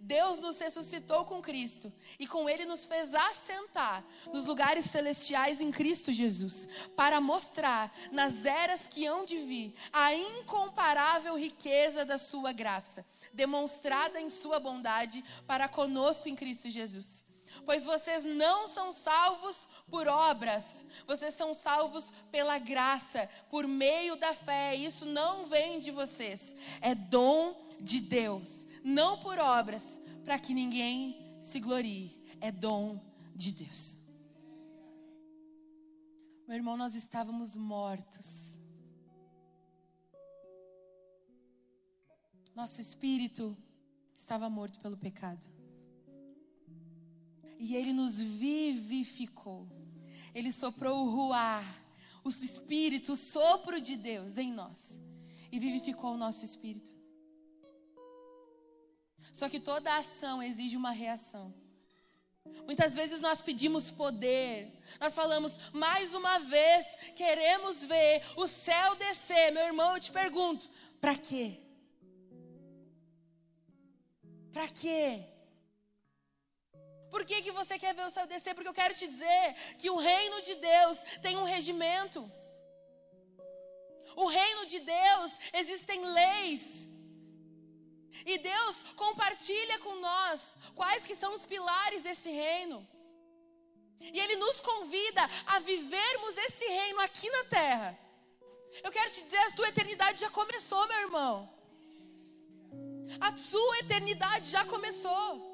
Deus 0.00 0.38
nos 0.38 0.58
ressuscitou 0.58 1.26
com 1.26 1.42
Cristo 1.42 1.92
e 2.18 2.26
com 2.26 2.48
Ele 2.48 2.64
nos 2.64 2.86
fez 2.86 3.14
assentar 3.14 4.02
nos 4.32 4.46
lugares 4.46 4.86
celestiais 4.86 5.60
em 5.60 5.70
Cristo 5.70 6.10
Jesus, 6.10 6.66
para 6.96 7.20
mostrar 7.20 7.94
nas 8.10 8.46
eras 8.46 8.86
que 8.86 9.06
hão 9.06 9.26
de 9.26 9.38
vir 9.38 9.74
a 9.92 10.14
incomparável 10.14 11.38
riqueza 11.38 12.04
da 12.04 12.16
Sua 12.16 12.50
graça, 12.50 13.04
demonstrada 13.32 14.18
em 14.18 14.30
Sua 14.30 14.58
bondade 14.58 15.22
para 15.46 15.68
conosco 15.68 16.28
em 16.28 16.34
Cristo 16.34 16.70
Jesus. 16.70 17.26
Pois 17.66 17.84
vocês 17.84 18.24
não 18.24 18.66
são 18.68 18.92
salvos 18.92 19.68
por 19.90 20.08
obras, 20.08 20.86
vocês 21.06 21.34
são 21.34 21.52
salvos 21.52 22.10
pela 22.30 22.58
graça, 22.58 23.28
por 23.50 23.66
meio 23.66 24.16
da 24.16 24.32
fé. 24.32 24.74
Isso 24.74 25.04
não 25.04 25.46
vem 25.46 25.78
de 25.78 25.90
vocês, 25.90 26.54
é 26.80 26.94
dom 26.94 27.68
de 27.80 28.00
Deus 28.00 28.69
não 28.82 29.18
por 29.18 29.38
obras, 29.38 30.00
para 30.24 30.38
que 30.38 30.54
ninguém 30.54 31.38
se 31.40 31.60
glorie. 31.60 32.18
É 32.40 32.50
dom 32.50 33.00
de 33.34 33.52
Deus. 33.52 33.98
Meu 36.46 36.56
irmão, 36.56 36.76
nós 36.76 36.94
estávamos 36.94 37.54
mortos. 37.54 38.58
Nosso 42.54 42.80
espírito 42.80 43.56
estava 44.16 44.50
morto 44.50 44.80
pelo 44.80 44.96
pecado. 44.96 45.46
E 47.58 47.76
ele 47.76 47.92
nos 47.92 48.18
vivificou. 48.18 49.68
Ele 50.34 50.50
soprou 50.50 51.04
o 51.04 51.10
ruar, 51.10 51.64
o 52.24 52.28
espírito, 52.28 53.12
o 53.12 53.16
sopro 53.16 53.80
de 53.80 53.96
Deus 53.96 54.38
em 54.38 54.52
nós. 54.52 55.00
E 55.52 55.58
vivificou 55.58 56.14
o 56.14 56.18
nosso 56.18 56.44
espírito. 56.44 56.99
Só 59.32 59.48
que 59.48 59.60
toda 59.60 59.96
ação 59.96 60.42
exige 60.42 60.76
uma 60.76 60.90
reação. 60.90 61.54
Muitas 62.64 62.94
vezes 62.94 63.20
nós 63.20 63.40
pedimos 63.40 63.90
poder, 63.90 64.72
nós 64.98 65.14
falamos 65.14 65.58
mais 65.72 66.14
uma 66.14 66.38
vez, 66.38 66.96
queremos 67.14 67.84
ver 67.84 68.22
o 68.36 68.46
céu 68.46 68.94
descer. 68.96 69.52
Meu 69.52 69.64
irmão, 69.64 69.94
eu 69.94 70.00
te 70.00 70.10
pergunto, 70.10 70.68
para 71.00 71.16
quê? 71.16 71.60
Para 74.52 74.68
quê? 74.68 75.24
Por 77.10 77.24
que, 77.24 77.42
que 77.42 77.52
você 77.52 77.78
quer 77.78 77.94
ver 77.94 78.06
o 78.06 78.10
céu 78.10 78.26
descer? 78.26 78.54
Porque 78.54 78.68
eu 78.68 78.80
quero 78.80 78.94
te 78.94 79.06
dizer 79.06 79.54
que 79.78 79.90
o 79.90 79.96
reino 79.96 80.40
de 80.42 80.54
Deus 80.54 81.02
tem 81.20 81.36
um 81.36 81.44
regimento. 81.44 82.20
O 84.16 84.26
reino 84.26 84.66
de 84.66 84.80
Deus 84.80 85.38
existem 85.52 86.04
leis. 86.04 86.86
E 88.26 88.38
Deus 88.38 88.82
compartilha 88.96 89.78
com 89.78 89.94
nós 89.96 90.56
quais 90.74 91.06
que 91.06 91.14
são 91.14 91.32
os 91.34 91.46
pilares 91.46 92.02
desse 92.02 92.30
reino. 92.30 92.86
E 94.00 94.18
Ele 94.18 94.36
nos 94.36 94.60
convida 94.60 95.22
a 95.46 95.58
vivermos 95.60 96.36
esse 96.38 96.66
reino 96.66 97.00
aqui 97.00 97.28
na 97.30 97.44
terra. 97.44 97.98
Eu 98.82 98.90
quero 98.90 99.10
te 99.10 99.22
dizer, 99.22 99.38
a 99.38 99.50
tua 99.52 99.68
eternidade 99.68 100.20
já 100.20 100.30
começou, 100.30 100.86
meu 100.88 101.00
irmão. 101.00 101.34
A 103.20 103.36
sua 103.36 103.78
eternidade 103.78 104.50
já 104.50 104.64
começou. 104.64 105.50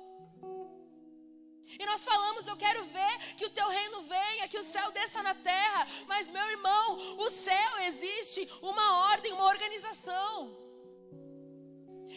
E 1.79 1.85
nós 1.85 2.05
falamos, 2.05 2.47
eu 2.47 2.57
quero 2.57 2.85
ver 2.85 3.35
que 3.37 3.47
o 3.47 3.51
teu 3.51 3.69
reino 3.69 4.03
venha, 4.03 4.49
que 4.49 4.59
o 4.59 4.65
céu 4.65 4.93
desça 4.93 5.23
na 5.23 5.35
terra. 5.35 5.87
Mas, 6.07 6.31
meu 6.31 6.47
irmão, 6.55 7.19
o 7.19 7.31
céu 7.31 7.79
existe 7.89 8.49
uma 8.63 8.87
ordem, 9.11 9.33
uma 9.33 9.47
organização. 9.47 10.57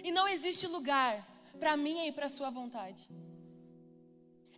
E 0.03 0.11
não 0.11 0.27
existe 0.27 0.67
lugar 0.67 1.25
para 1.59 1.75
mim 1.75 2.07
e 2.07 2.11
para 2.11 2.27
a 2.27 2.29
sua 2.29 2.49
vontade. 2.49 3.09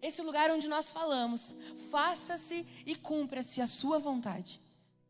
Esse 0.02 0.22
lugar 0.22 0.50
onde 0.50 0.68
nós 0.68 0.90
falamos, 0.90 1.56
faça-se 1.92 2.66
e 2.86 2.96
cumpra-se 2.96 3.62
a 3.62 3.68
sua 3.68 4.00
vontade, 4.00 4.60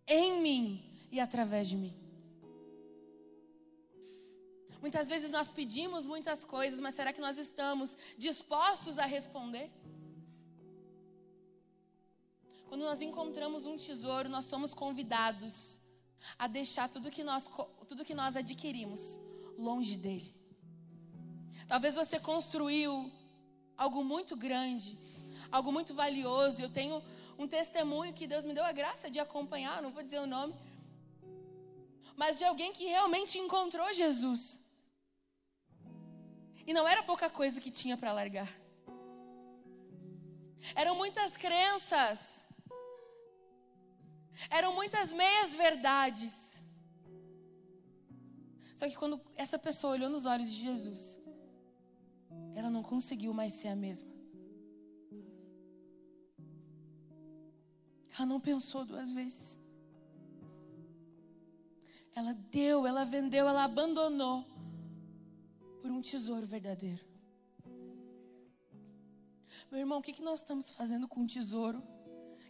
em 0.05 0.41
mim 0.41 0.83
e 1.11 1.19
através 1.19 1.67
de 1.69 1.77
mim. 1.77 1.95
Muitas 4.81 5.07
vezes 5.07 5.29
nós 5.31 5.51
pedimos 5.51 6.05
muitas 6.05 6.43
coisas, 6.43 6.81
mas 6.81 6.95
será 6.95 7.13
que 7.13 7.21
nós 7.21 7.37
estamos 7.37 7.95
dispostos 8.17 8.97
a 8.97 9.05
responder? 9.05 9.71
Quando 12.67 12.81
nós 12.81 13.01
encontramos 13.01 13.65
um 13.65 13.77
tesouro, 13.77 14.27
nós 14.27 14.45
somos 14.45 14.73
convidados 14.73 15.79
a 16.37 16.47
deixar 16.47 16.89
tudo 16.89 17.11
que 17.11 17.23
nós, 17.23 17.49
tudo 17.87 18.05
que 18.05 18.15
nós 18.15 18.35
adquirimos 18.35 19.19
longe 19.69 19.95
dele. 20.03 20.29
Talvez 21.71 21.95
você 22.01 22.19
construiu 22.31 22.91
algo 23.83 24.03
muito 24.03 24.35
grande, 24.45 24.91
algo 25.57 25.71
muito 25.77 25.93
valioso. 26.03 26.61
Eu 26.61 26.71
tenho 26.79 26.95
um 27.41 27.47
testemunho 27.57 28.15
que 28.17 28.27
Deus 28.33 28.45
me 28.45 28.53
deu 28.57 28.65
a 28.71 28.77
graça 28.81 29.09
de 29.13 29.19
acompanhar, 29.25 29.81
não 29.81 29.91
vou 29.97 30.03
dizer 30.07 30.19
o 30.19 30.31
nome, 30.35 30.53
mas 32.21 32.37
de 32.39 32.45
alguém 32.49 32.71
que 32.77 32.85
realmente 32.95 33.37
encontrou 33.43 33.87
Jesus. 34.01 34.41
E 36.67 36.73
não 36.77 36.87
era 36.87 37.03
pouca 37.11 37.29
coisa 37.29 37.61
que 37.63 37.71
tinha 37.79 37.97
para 38.01 38.13
largar. 38.19 38.49
Eram 40.75 40.95
muitas 40.95 41.35
crenças. 41.35 42.45
Eram 44.49 44.73
muitas 44.73 45.11
meias 45.11 45.55
verdades. 45.55 46.60
Só 48.81 48.89
que 48.89 48.95
quando 48.95 49.21
essa 49.35 49.59
pessoa 49.59 49.93
olhou 49.93 50.09
nos 50.09 50.25
olhos 50.25 50.49
de 50.49 50.55
Jesus, 50.55 51.21
ela 52.55 52.67
não 52.67 52.81
conseguiu 52.81 53.31
mais 53.31 53.53
ser 53.53 53.67
a 53.67 53.75
mesma. 53.75 54.09
Ela 58.15 58.25
não 58.25 58.39
pensou 58.39 58.83
duas 58.83 59.11
vezes. 59.11 59.59
Ela 62.15 62.33
deu, 62.33 62.87
ela 62.87 63.05
vendeu, 63.05 63.47
ela 63.47 63.65
abandonou 63.65 64.43
por 65.79 65.91
um 65.91 66.01
tesouro 66.01 66.47
verdadeiro. 66.47 67.05
Meu 69.69 69.81
irmão, 69.81 69.99
o 69.99 70.01
que, 70.01 70.19
nós 70.23 70.39
estamos 70.39 70.71
fazendo 70.71 71.07
com 71.07 71.21
o 71.21 71.27
tesouro 71.27 71.83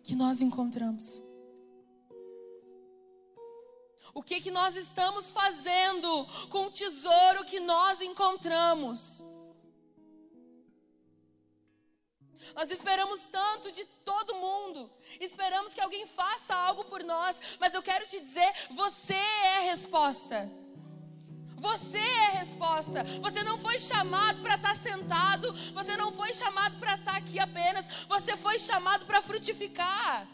que 0.01 0.15
nós 0.15 0.41
encontramos? 0.41 1.21
O 4.13 4.21
que, 4.21 4.41
que 4.41 4.51
nós 4.51 4.75
estamos 4.75 5.31
fazendo 5.31 6.25
com 6.49 6.65
o 6.65 6.71
tesouro 6.71 7.45
que 7.45 7.59
nós 7.59 8.01
encontramos? 8.01 9.23
Nós 12.55 12.69
esperamos 12.69 13.21
tanto 13.31 13.71
de 13.71 13.85
todo 14.03 14.35
mundo, 14.35 14.91
esperamos 15.19 15.73
que 15.73 15.79
alguém 15.79 16.05
faça 16.07 16.53
algo 16.53 16.83
por 16.85 17.03
nós, 17.03 17.39
mas 17.59 17.73
eu 17.73 17.81
quero 17.81 18.05
te 18.05 18.19
dizer: 18.19 18.51
você 18.71 19.13
é 19.13 19.57
a 19.57 19.61
resposta. 19.61 20.51
Você 21.57 21.99
é 21.99 22.25
a 22.25 22.39
resposta. 22.39 23.03
Você 23.21 23.43
não 23.43 23.55
foi 23.59 23.79
chamado 23.79 24.41
para 24.41 24.55
estar 24.55 24.73
tá 24.73 24.75
sentado. 24.75 25.53
Você 25.73 25.95
não 25.95 26.11
foi 26.11 26.33
chamado 26.33 26.75
para 26.79 26.95
estar 26.95 27.11
tá 27.11 27.17
aqui 27.19 27.39
apenas. 27.39 27.85
Você 28.09 28.35
foi 28.35 28.57
chamado 28.57 29.05
para 29.05 29.21
frutificar. 29.21 30.27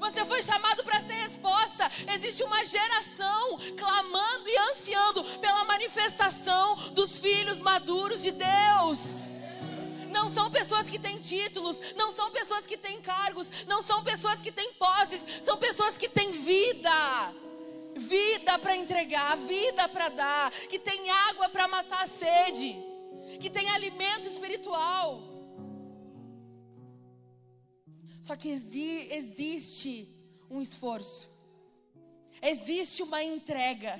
Você 0.00 0.24
foi 0.24 0.42
chamado 0.42 0.82
para 0.82 1.00
ser 1.02 1.12
resposta. 1.12 1.90
Existe 2.14 2.42
uma 2.42 2.64
geração 2.64 3.58
clamando 3.76 4.48
e 4.48 4.58
ansiando 4.70 5.22
pela 5.38 5.64
manifestação 5.64 6.76
dos 6.92 7.18
filhos 7.18 7.60
maduros 7.60 8.22
de 8.22 8.32
Deus. 8.32 9.20
Não 10.10 10.28
são 10.28 10.50
pessoas 10.50 10.88
que 10.88 10.98
têm 10.98 11.18
títulos, 11.18 11.80
não 11.94 12.10
são 12.10 12.30
pessoas 12.30 12.66
que 12.66 12.76
têm 12.76 13.00
cargos, 13.00 13.48
não 13.68 13.80
são 13.80 14.02
pessoas 14.02 14.40
que 14.42 14.50
têm 14.50 14.72
posses, 14.72 15.24
são 15.44 15.56
pessoas 15.56 15.96
que 15.96 16.08
têm 16.08 16.32
vida 16.32 17.32
vida 17.94 18.58
para 18.58 18.76
entregar, 18.76 19.36
vida 19.36 19.88
para 19.88 20.08
dar, 20.08 20.50
que 20.70 20.78
tem 20.78 21.10
água 21.10 21.48
para 21.48 21.68
matar 21.68 22.04
a 22.04 22.06
sede, 22.06 22.76
que 23.38 23.50
tem 23.50 23.68
alimento 23.70 24.26
espiritual. 24.26 25.29
Só 28.30 28.36
que 28.36 28.50
exi 28.50 29.08
existe 29.10 29.92
um 30.48 30.62
esforço, 30.62 31.28
existe 32.40 33.02
uma 33.02 33.20
entrega. 33.24 33.98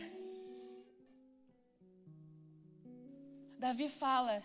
Davi 3.58 3.88
fala: 3.88 4.40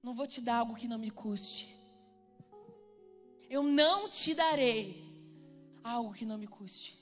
Não 0.00 0.14
vou 0.14 0.28
te 0.28 0.40
dar 0.40 0.58
algo 0.58 0.76
que 0.76 0.86
não 0.86 0.96
me 0.96 1.10
custe. 1.10 1.76
Eu 3.50 3.64
não 3.64 4.08
te 4.08 4.32
darei 4.32 4.80
algo 5.82 6.14
que 6.14 6.24
não 6.24 6.38
me 6.38 6.46
custe. 6.46 6.96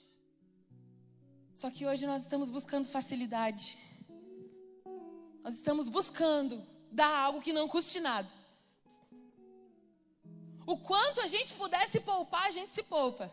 Só 1.55 1.71
que 1.71 1.85
hoje 1.85 2.07
nós 2.07 2.23
estamos 2.23 2.49
buscando 2.49 2.89
facilidade. 2.89 3.79
Nós 5.45 5.57
estamos 5.57 5.91
buscando 5.91 6.67
dar 6.91 7.15
algo 7.25 7.43
que 7.43 7.53
não 7.53 7.69
custe 7.69 8.01
nada. 8.01 8.36
O 10.67 10.77
quanto 10.77 11.21
a 11.21 11.27
gente 11.27 11.55
pudesse 11.55 12.01
poupar, 12.01 12.47
a 12.47 12.51
gente 12.51 12.71
se 12.71 12.83
poupa. 12.83 13.31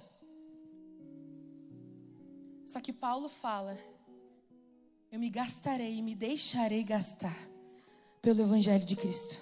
Só 2.65 2.79
que 2.79 2.93
Paulo 2.93 3.27
fala: 3.27 3.77
Eu 5.11 5.19
me 5.19 5.29
gastarei 5.29 5.97
e 5.97 6.01
me 6.01 6.15
deixarei 6.15 6.83
gastar 6.83 7.37
pelo 8.21 8.41
Evangelho 8.41 8.85
de 8.85 8.95
Cristo. 8.95 9.41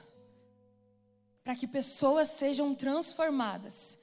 Para 1.44 1.56
que 1.56 1.68
pessoas 1.68 2.30
sejam 2.30 2.74
transformadas. 2.74 4.00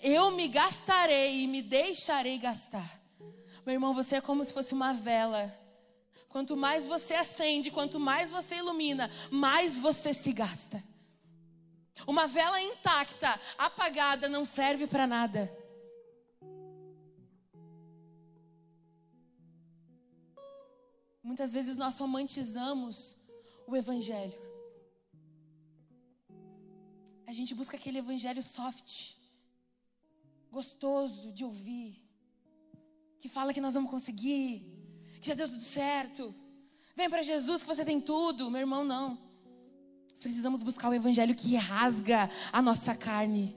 Eu 0.00 0.30
me 0.30 0.48
gastarei 0.48 1.42
e 1.42 1.46
me 1.46 1.62
deixarei 1.62 2.38
gastar 2.38 3.00
meu 3.70 3.74
irmão, 3.74 3.94
você 3.94 4.16
é 4.16 4.20
como 4.20 4.44
se 4.44 4.52
fosse 4.52 4.74
uma 4.74 4.92
vela. 4.92 5.56
Quanto 6.28 6.56
mais 6.56 6.88
você 6.88 7.14
acende, 7.14 7.70
quanto 7.70 8.00
mais 8.00 8.30
você 8.30 8.56
ilumina, 8.56 9.08
mais 9.30 9.78
você 9.78 10.12
se 10.12 10.32
gasta. 10.32 10.82
Uma 12.06 12.26
vela 12.26 12.60
intacta, 12.60 13.40
apagada, 13.56 14.28
não 14.28 14.44
serve 14.44 14.86
para 14.86 15.06
nada. 15.06 15.42
Muitas 21.22 21.52
vezes 21.52 21.76
nós 21.76 21.98
romantizamos 21.98 23.16
o 23.66 23.76
Evangelho. 23.76 24.40
A 27.26 27.32
gente 27.32 27.54
busca 27.54 27.76
aquele 27.76 27.98
Evangelho 27.98 28.42
soft, 28.42 29.14
gostoso 30.50 31.32
de 31.32 31.44
ouvir 31.44 32.10
que 33.20 33.28
fala 33.28 33.52
que 33.52 33.60
nós 33.60 33.74
vamos 33.74 33.90
conseguir, 33.90 34.66
que 35.20 35.28
já 35.28 35.34
deu 35.34 35.48
tudo 35.48 35.62
certo. 35.62 36.34
Vem 36.96 37.08
para 37.08 37.22
Jesus 37.22 37.62
que 37.62 37.68
você 37.68 37.84
tem 37.84 38.00
tudo. 38.00 38.50
Meu 38.50 38.60
irmão, 38.60 38.82
não. 38.82 39.29
Nós 40.20 40.24
precisamos 40.24 40.62
buscar 40.62 40.90
o 40.90 40.92
evangelho 40.92 41.34
que 41.34 41.56
rasga 41.56 42.28
a 42.52 42.60
nossa 42.60 42.94
carne. 42.94 43.56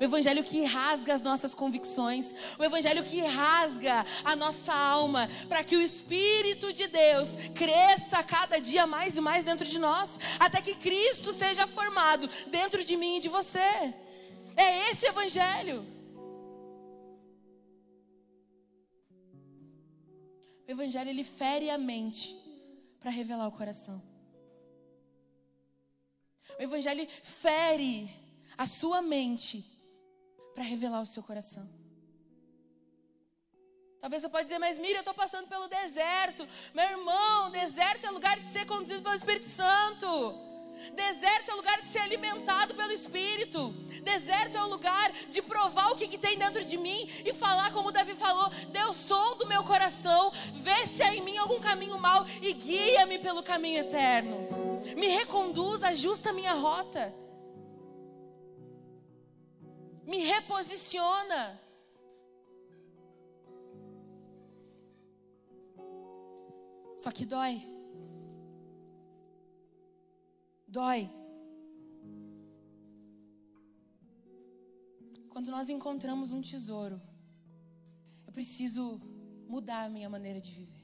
O 0.00 0.02
evangelho 0.02 0.42
que 0.42 0.64
rasga 0.64 1.12
as 1.12 1.22
nossas 1.22 1.52
convicções, 1.54 2.34
o 2.58 2.64
evangelho 2.64 3.04
que 3.04 3.20
rasga 3.20 4.06
a 4.24 4.34
nossa 4.34 4.72
alma, 4.72 5.28
para 5.46 5.62
que 5.62 5.76
o 5.76 5.82
espírito 5.82 6.72
de 6.72 6.86
Deus 6.86 7.36
cresça 7.54 8.22
cada 8.22 8.58
dia 8.58 8.86
mais 8.86 9.18
e 9.18 9.20
mais 9.20 9.44
dentro 9.44 9.66
de 9.66 9.78
nós, 9.78 10.18
até 10.38 10.62
que 10.62 10.74
Cristo 10.74 11.34
seja 11.34 11.66
formado 11.66 12.30
dentro 12.46 12.82
de 12.82 12.96
mim 12.96 13.18
e 13.18 13.20
de 13.20 13.28
você. 13.28 13.92
É 14.56 14.90
esse 14.90 15.04
evangelho. 15.04 15.86
O 20.66 20.70
evangelho 20.70 21.10
ele 21.10 21.24
fere 21.24 21.68
a 21.68 21.76
mente 21.76 22.34
para 22.98 23.10
revelar 23.10 23.48
o 23.48 23.52
coração. 23.52 24.09
O 26.58 26.62
evangelho 26.62 27.06
fere 27.22 28.10
a 28.56 28.66
sua 28.66 29.00
mente 29.00 29.64
para 30.54 30.64
revelar 30.64 31.00
o 31.02 31.06
seu 31.06 31.22
coração. 31.22 31.68
Talvez 34.00 34.22
você 34.22 34.28
pode 34.30 34.44
dizer, 34.44 34.58
mas 34.58 34.78
Miriam, 34.78 34.96
eu 34.96 35.00
estou 35.00 35.14
passando 35.14 35.46
pelo 35.46 35.68
deserto. 35.68 36.48
Meu 36.72 36.84
irmão, 36.84 37.50
deserto 37.50 38.06
é 38.06 38.10
lugar 38.10 38.38
de 38.40 38.46
ser 38.46 38.64
conduzido 38.66 39.02
pelo 39.02 39.14
Espírito 39.14 39.44
Santo. 39.44 40.50
Deserto 40.94 41.50
é 41.50 41.52
o 41.52 41.56
lugar 41.58 41.82
de 41.82 41.88
ser 41.88 41.98
alimentado 41.98 42.74
pelo 42.74 42.92
Espírito. 42.92 43.70
Deserto 44.02 44.56
é 44.56 44.62
o 44.62 44.68
lugar 44.68 45.12
de 45.28 45.42
provar 45.42 45.92
o 45.92 45.96
que, 45.96 46.08
que 46.08 46.16
tem 46.18 46.38
dentro 46.38 46.64
de 46.64 46.78
mim 46.78 47.10
e 47.24 47.34
falar 47.34 47.72
como 47.72 47.92
Davi 47.92 48.14
falou: 48.14 48.48
Deus, 48.70 48.96
som 48.96 49.36
do 49.36 49.46
meu 49.46 49.62
coração, 49.64 50.32
vê 50.54 50.86
se 50.86 51.02
há 51.02 51.14
em 51.14 51.22
mim 51.22 51.36
algum 51.36 51.60
caminho 51.60 51.98
mau 51.98 52.26
e 52.40 52.54
guia-me 52.54 53.18
pelo 53.18 53.42
caminho 53.42 53.80
eterno. 53.80 54.59
Me 54.96 55.08
reconduza, 55.08 55.88
ajusta 55.88 56.30
a 56.30 56.32
minha 56.32 56.54
rota. 56.54 57.14
me 60.10 60.18
reposiciona. 60.24 61.42
Só 66.98 67.12
que 67.12 67.24
dói. 67.24 67.54
Dói. 70.66 71.08
Quando 75.28 75.50
nós 75.50 75.68
encontramos 75.68 76.32
um 76.32 76.42
tesouro, 76.42 77.00
eu 78.26 78.32
preciso 78.32 79.00
mudar 79.46 79.84
a 79.84 79.88
minha 79.88 80.10
maneira 80.10 80.40
de 80.40 80.50
viver. 80.50 80.79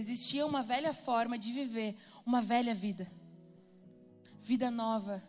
Existia 0.00 0.44
uma 0.44 0.62
velha 0.72 0.92
forma 0.92 1.36
de 1.38 1.52
viver, 1.52 1.96
uma 2.26 2.42
velha 2.42 2.74
vida. 2.74 3.06
Vida 4.50 4.68
nova, 4.70 5.22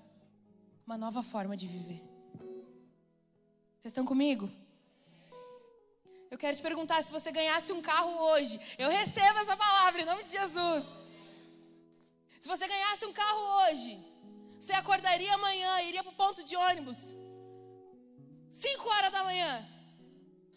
uma 0.88 0.98
nova 0.98 1.22
forma 1.34 1.56
de 1.56 1.68
viver. 1.68 2.02
Vocês 3.78 3.92
estão 3.92 4.06
comigo? 4.12 4.52
Eu 6.32 6.38
quero 6.44 6.58
te 6.58 6.64
perguntar: 6.68 7.04
se 7.04 7.12
você 7.18 7.32
ganhasse 7.32 7.72
um 7.72 7.82
carro 7.92 8.14
hoje, 8.32 8.60
eu 8.84 8.90
recebo 8.90 9.38
essa 9.44 9.56
palavra 9.56 10.02
em 10.02 10.10
nome 10.12 10.24
de 10.24 10.32
Jesus. 10.32 10.86
Se 12.42 12.48
você 12.54 12.68
ganhasse 12.68 13.06
um 13.06 13.14
carro 13.14 13.44
hoje, 13.62 13.92
você 14.60 14.74
acordaria 14.74 15.34
amanhã, 15.36 15.82
iria 15.82 16.04
para 16.04 16.12
o 16.12 16.20
ponto 16.24 16.44
de 16.44 16.56
ônibus, 16.56 17.00
5 18.50 18.90
horas 18.90 19.12
da 19.12 19.24
manhã. 19.24 19.54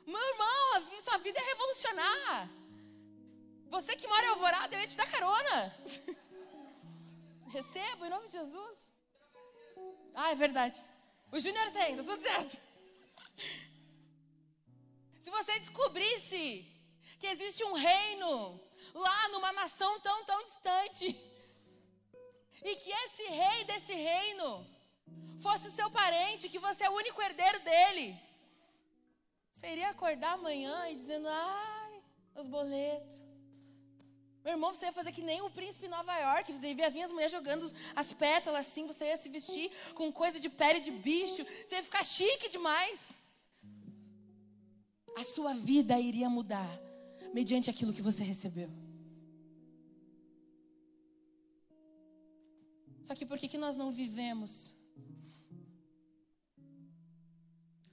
Meu 0.07 0.25
irmão, 0.33 1.01
sua 1.07 1.19
vida 1.19 1.39
é 1.39 1.45
revolucionar. 1.53 2.58
Você 3.71 3.95
que 3.97 4.07
mora 4.07 4.27
em 4.27 4.31
Alvorada, 4.31 4.75
eu 4.75 4.81
ia 4.81 4.87
te 4.87 4.97
dar 4.97 5.11
carona. 5.11 5.75
Recebo 7.49 8.07
em 8.07 8.11
nome 8.11 8.27
de 8.29 8.33
Jesus. 8.33 8.79
Ah, 10.15 10.31
é 10.33 10.35
verdade. 10.35 10.83
O 11.31 11.39
Júnior 11.39 11.71
tem, 11.71 11.97
tá 11.97 12.03
tudo 12.03 12.23
certo. 12.23 12.59
Se 15.21 15.31
você 15.31 15.59
descobrisse 15.59 16.67
que 17.21 17.27
existe 17.27 17.63
um 17.65 17.75
reino 17.75 18.61
lá 18.95 19.29
numa 19.29 19.53
nação 19.53 20.01
tão, 20.01 20.25
tão 20.25 20.45
distante, 20.47 21.07
e 22.65 22.77
que 22.77 22.91
esse 22.91 23.25
rei 23.25 23.65
desse 23.65 23.93
reino 23.93 24.67
fosse 25.41 25.69
o 25.69 25.71
seu 25.79 25.91
parente, 25.91 26.49
que 26.49 26.59
você 26.59 26.85
é 26.85 26.91
o 26.91 26.95
único 26.95 27.21
herdeiro 27.21 27.61
dele, 27.61 28.19
iria 29.63 29.91
acordar 29.91 30.33
amanhã 30.33 30.89
e 30.89 30.95
dizendo: 30.95 31.29
ai, 31.29 32.03
os 32.35 32.47
boletos. 32.47 33.28
Meu 34.45 34.55
irmão, 34.55 34.73
você 34.73 34.87
ia 34.87 34.93
fazer 34.93 35.13
que 35.13 35.23
nem 35.31 35.41
o 35.43 35.51
príncipe 35.51 35.87
em 35.87 35.95
Nova 35.99 36.17
York. 36.17 36.53
Você 36.53 36.73
ia 36.73 36.91
vir 36.91 37.03
as 37.03 37.13
mulheres 37.13 37.33
jogando 37.33 37.71
as 37.95 38.13
pétalas 38.13 38.67
assim. 38.67 38.87
Você 38.87 39.07
ia 39.07 39.17
se 39.17 39.29
vestir 39.29 39.71
com 39.95 40.13
coisa 40.13 40.39
de 40.41 40.49
pele 40.49 40.81
de 40.81 40.91
bicho. 40.91 41.45
Você 41.45 41.75
ia 41.77 41.83
ficar 41.83 42.05
chique 42.05 42.49
demais 42.49 43.19
a 45.21 45.25
sua 45.25 45.53
vida 45.53 45.99
iria 45.99 46.31
mudar 46.31 46.71
mediante 47.35 47.69
aquilo 47.69 47.93
que 47.93 48.07
você 48.09 48.23
recebeu. 48.23 48.71
Só 53.03 53.15
que 53.17 53.27
por 53.27 53.39
que, 53.39 53.49
que 53.49 53.59
nós 53.59 53.77
não 53.77 53.91
vivemos 53.91 54.75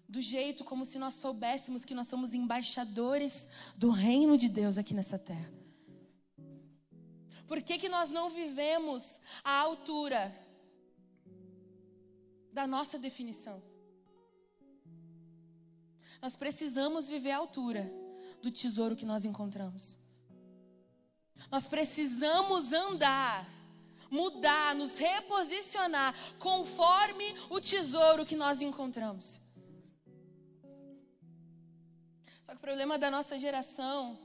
do 0.07 0.21
jeito 0.21 0.63
como 0.63 0.85
se 0.85 0.99
nós 0.99 1.15
soubéssemos 1.15 1.83
que 1.83 1.95
nós 1.95 2.07
somos 2.07 2.33
embaixadores 2.33 3.49
do 3.75 3.89
reino 3.89 4.37
de 4.37 4.47
Deus 4.47 4.77
aqui 4.77 4.93
nessa 4.93 5.17
terra? 5.17 5.51
Por 7.47 7.61
que, 7.61 7.77
que 7.77 7.89
nós 7.89 8.11
não 8.11 8.29
vivemos 8.29 9.19
à 9.43 9.51
altura 9.59 10.35
da 12.51 12.65
nossa 12.65 12.97
definição? 12.97 13.61
Nós 16.21 16.35
precisamos 16.35 17.07
viver 17.07 17.31
à 17.31 17.37
altura 17.37 17.91
do 18.41 18.49
tesouro 18.49 18.95
que 18.95 19.05
nós 19.05 19.25
encontramos. 19.25 19.97
Nós 21.51 21.67
precisamos 21.67 22.73
andar, 22.73 23.47
mudar, 24.09 24.73
nos 24.73 24.97
reposicionar 24.97 26.15
conforme 26.39 27.35
o 27.49 27.59
tesouro 27.59 28.25
que 28.25 28.35
nós 28.35 28.61
encontramos. 28.61 29.41
Só 32.43 32.51
que 32.53 32.57
o 32.57 32.61
problema 32.61 32.97
da 32.97 33.11
nossa 33.11 33.37
geração 33.37 34.24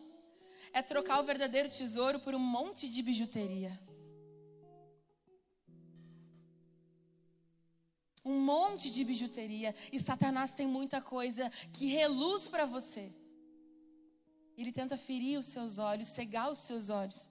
é 0.72 0.82
trocar 0.82 1.20
o 1.20 1.24
verdadeiro 1.24 1.68
tesouro 1.68 2.20
por 2.20 2.34
um 2.34 2.38
monte 2.38 2.88
de 2.88 3.02
bijuteria. 3.02 3.78
um 8.24 8.38
monte 8.38 8.90
de 8.90 9.02
bijuteria 9.04 9.74
e 9.92 9.98
Satanás 9.98 10.52
tem 10.52 10.66
muita 10.66 11.00
coisa 11.00 11.50
que 11.72 11.86
reluz 11.86 12.48
para 12.48 12.66
você. 12.66 13.12
Ele 14.56 14.72
tenta 14.72 14.96
ferir 14.96 15.38
os 15.38 15.46
seus 15.46 15.78
olhos, 15.78 16.08
cegar 16.08 16.50
os 16.50 16.58
seus 16.58 16.90
olhos, 16.90 17.30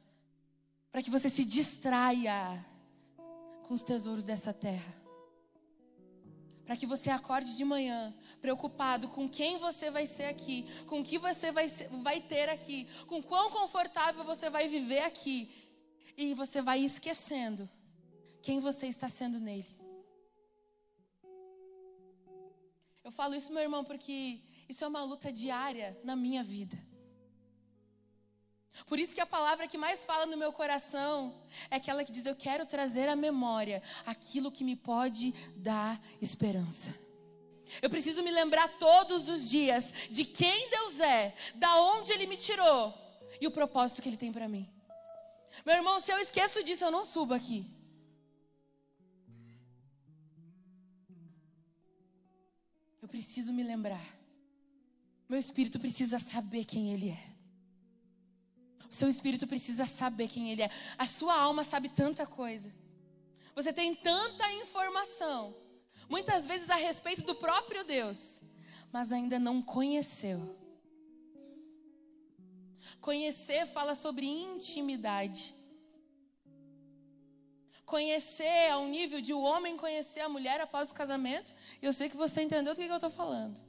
para 0.92 1.04
que 1.04 1.12
você 1.12 1.30
se 1.30 1.46
distraia 1.46 2.66
com 3.68 3.74
os 3.74 3.84
tesouros 3.84 4.24
dessa 4.24 4.52
terra. 4.52 5.09
Para 6.70 6.78
que 6.78 6.86
você 6.86 7.10
acorde 7.10 7.58
de 7.58 7.66
manhã 7.66 8.14
preocupado 8.40 9.08
com 9.08 9.28
quem 9.28 9.58
você 9.58 9.90
vai 9.90 10.06
ser 10.06 10.26
aqui, 10.26 10.68
com 10.86 11.00
o 11.00 11.04
que 11.04 11.18
você 11.18 11.52
vai, 11.52 11.68
ser, 11.68 11.90
vai 12.04 12.22
ter 12.22 12.48
aqui, 12.48 12.88
com 13.08 13.24
quão 13.24 13.50
confortável 13.50 14.24
você 14.24 14.52
vai 14.52 14.68
viver 14.68 15.00
aqui. 15.00 15.50
E 16.16 16.36
você 16.36 16.62
vai 16.62 16.82
esquecendo 16.82 17.68
quem 18.44 18.60
você 18.60 18.86
está 18.86 19.10
sendo 19.10 19.40
nele. 19.40 19.66
Eu 23.04 23.12
falo 23.12 23.34
isso, 23.34 23.52
meu 23.52 23.64
irmão, 23.64 23.84
porque 23.84 24.40
isso 24.70 24.84
é 24.84 24.88
uma 24.88 25.04
luta 25.04 25.34
diária 25.34 26.00
na 26.04 26.16
minha 26.16 26.44
vida. 26.44 26.78
Por 28.86 29.00
isso 29.00 29.14
que 29.14 29.22
a 29.22 29.26
palavra 29.26 29.68
que 29.68 29.78
mais 29.78 30.06
fala 30.06 30.26
no 30.26 30.38
meu 30.38 30.52
coração 30.52 31.34
é 31.70 31.76
aquela 31.76 32.04
que 32.04 32.12
diz: 32.12 32.26
Eu 32.26 32.36
quero 32.36 32.66
trazer 32.66 33.08
à 33.10 33.16
memória 33.16 33.82
aquilo 34.06 34.52
que 34.52 34.64
me 34.64 34.76
pode 34.76 35.34
dar 35.56 36.02
esperança. 36.22 36.94
Eu 37.82 37.90
preciso 37.90 38.24
me 38.24 38.32
lembrar 38.32 38.68
todos 38.80 39.30
os 39.30 39.50
dias 39.50 39.94
de 40.10 40.26
quem 40.26 40.70
Deus 40.70 41.00
é, 41.00 41.36
da 41.56 41.76
onde 41.82 42.12
Ele 42.12 42.26
me 42.26 42.38
tirou 42.38 42.94
e 43.40 43.46
o 43.46 43.52
propósito 43.52 44.02
que 44.02 44.10
Ele 44.10 44.18
tem 44.18 44.32
para 44.32 44.48
mim. 44.48 44.68
Meu 45.66 45.76
irmão, 45.76 46.00
se 46.00 46.12
eu 46.12 46.18
esqueço 46.20 46.64
disso, 46.64 46.86
eu 46.86 46.92
não 46.92 47.06
subo 47.06 47.34
aqui. 47.34 47.66
Eu 53.02 53.08
preciso 53.08 53.54
me 53.54 53.64
lembrar. 53.64 54.20
Meu 55.28 55.40
espírito 55.40 55.80
precisa 55.80 56.18
saber 56.18 56.66
quem 56.66 56.92
ele 56.92 57.10
é. 57.10 57.29
O 58.90 58.94
seu 58.94 59.08
espírito 59.08 59.46
precisa 59.46 59.86
saber 59.86 60.28
quem 60.28 60.52
ele 60.52 60.64
é. 60.64 60.72
A 60.98 61.06
sua 61.06 61.36
alma 61.36 61.64
sabe 61.64 61.90
tanta 61.90 62.26
coisa. 62.26 62.74
Você 63.56 63.72
tem 63.74 63.94
tanta 63.94 64.52
informação, 64.54 65.56
muitas 66.08 66.48
vezes 66.48 66.70
a 66.70 66.76
respeito 66.76 67.24
do 67.24 67.36
próprio 67.36 67.84
Deus, 67.84 68.42
mas 68.92 69.12
ainda 69.12 69.38
não 69.38 69.62
conheceu. 69.62 70.58
Conhecer 73.00 73.68
fala 73.68 73.96
sobre 73.96 74.26
intimidade 74.26 75.56
conhecer 77.90 78.70
ao 78.70 78.86
nível 78.88 79.20
de 79.20 79.34
o 79.34 79.42
homem 79.42 79.76
conhecer 79.76 80.20
a 80.20 80.30
mulher 80.30 80.62
após 80.62 80.92
o 80.92 80.94
casamento. 80.94 81.54
Eu 81.82 81.92
sei 81.92 82.08
que 82.08 82.16
você 82.16 82.44
entendeu 82.44 82.74
do 82.74 82.80
que, 82.80 82.86
eu 82.86 82.96
estou 82.96 83.10
falando. 83.10 83.60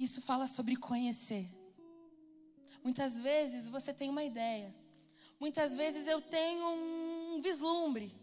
Isso 0.00 0.22
fala 0.22 0.46
sobre 0.48 0.74
conhecer. 0.74 1.46
Muitas 2.82 3.16
vezes 3.16 3.68
você 3.68 3.92
tem 3.94 4.10
uma 4.10 4.24
ideia. 4.24 4.74
Muitas 5.38 5.74
vezes 5.74 6.06
eu 6.06 6.20
tenho 6.20 6.64
um 6.66 7.40
vislumbre. 7.40 8.14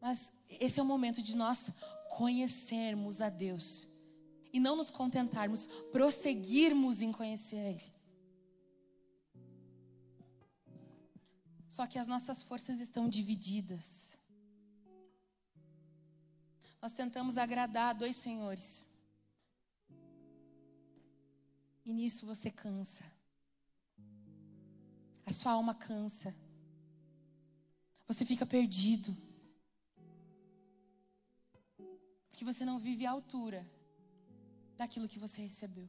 Mas 0.00 0.32
esse 0.48 0.78
é 0.80 0.82
o 0.82 0.86
momento 0.86 1.22
de 1.22 1.36
nós 1.36 1.72
conhecermos 2.08 3.20
a 3.20 3.28
Deus. 3.28 3.88
E 4.52 4.60
não 4.60 4.76
nos 4.76 4.90
contentarmos, 4.90 5.66
prosseguirmos 5.90 7.02
em 7.02 7.10
conhecer 7.10 7.56
Ele. 7.56 7.94
Só 11.68 11.86
que 11.86 11.98
as 11.98 12.06
nossas 12.06 12.42
forças 12.42 12.80
estão 12.80 13.08
divididas. 13.08 14.16
Nós 16.80 16.92
tentamos 16.92 17.36
agradar 17.36 17.90
a 17.90 17.98
dois 18.04 18.14
senhores. 18.14 18.86
E 21.84 21.92
nisso 21.92 22.24
você 22.26 22.50
cansa. 22.50 23.13
A 25.26 25.32
sua 25.32 25.52
alma 25.52 25.74
cansa. 25.74 26.34
Você 28.06 28.24
fica 28.24 28.44
perdido. 28.44 29.14
Porque 32.30 32.44
você 32.44 32.64
não 32.64 32.78
vive 32.78 33.06
à 33.06 33.10
altura 33.10 33.66
daquilo 34.76 35.08
que 35.08 35.18
você 35.18 35.40
recebeu. 35.42 35.88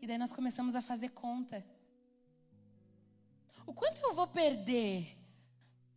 E 0.00 0.06
daí 0.06 0.18
nós 0.18 0.32
começamos 0.32 0.74
a 0.74 0.82
fazer 0.82 1.10
conta 1.10 1.64
o 3.70 3.74
quanto 3.74 4.00
eu 4.00 4.14
vou 4.14 4.26
perder 4.26 5.14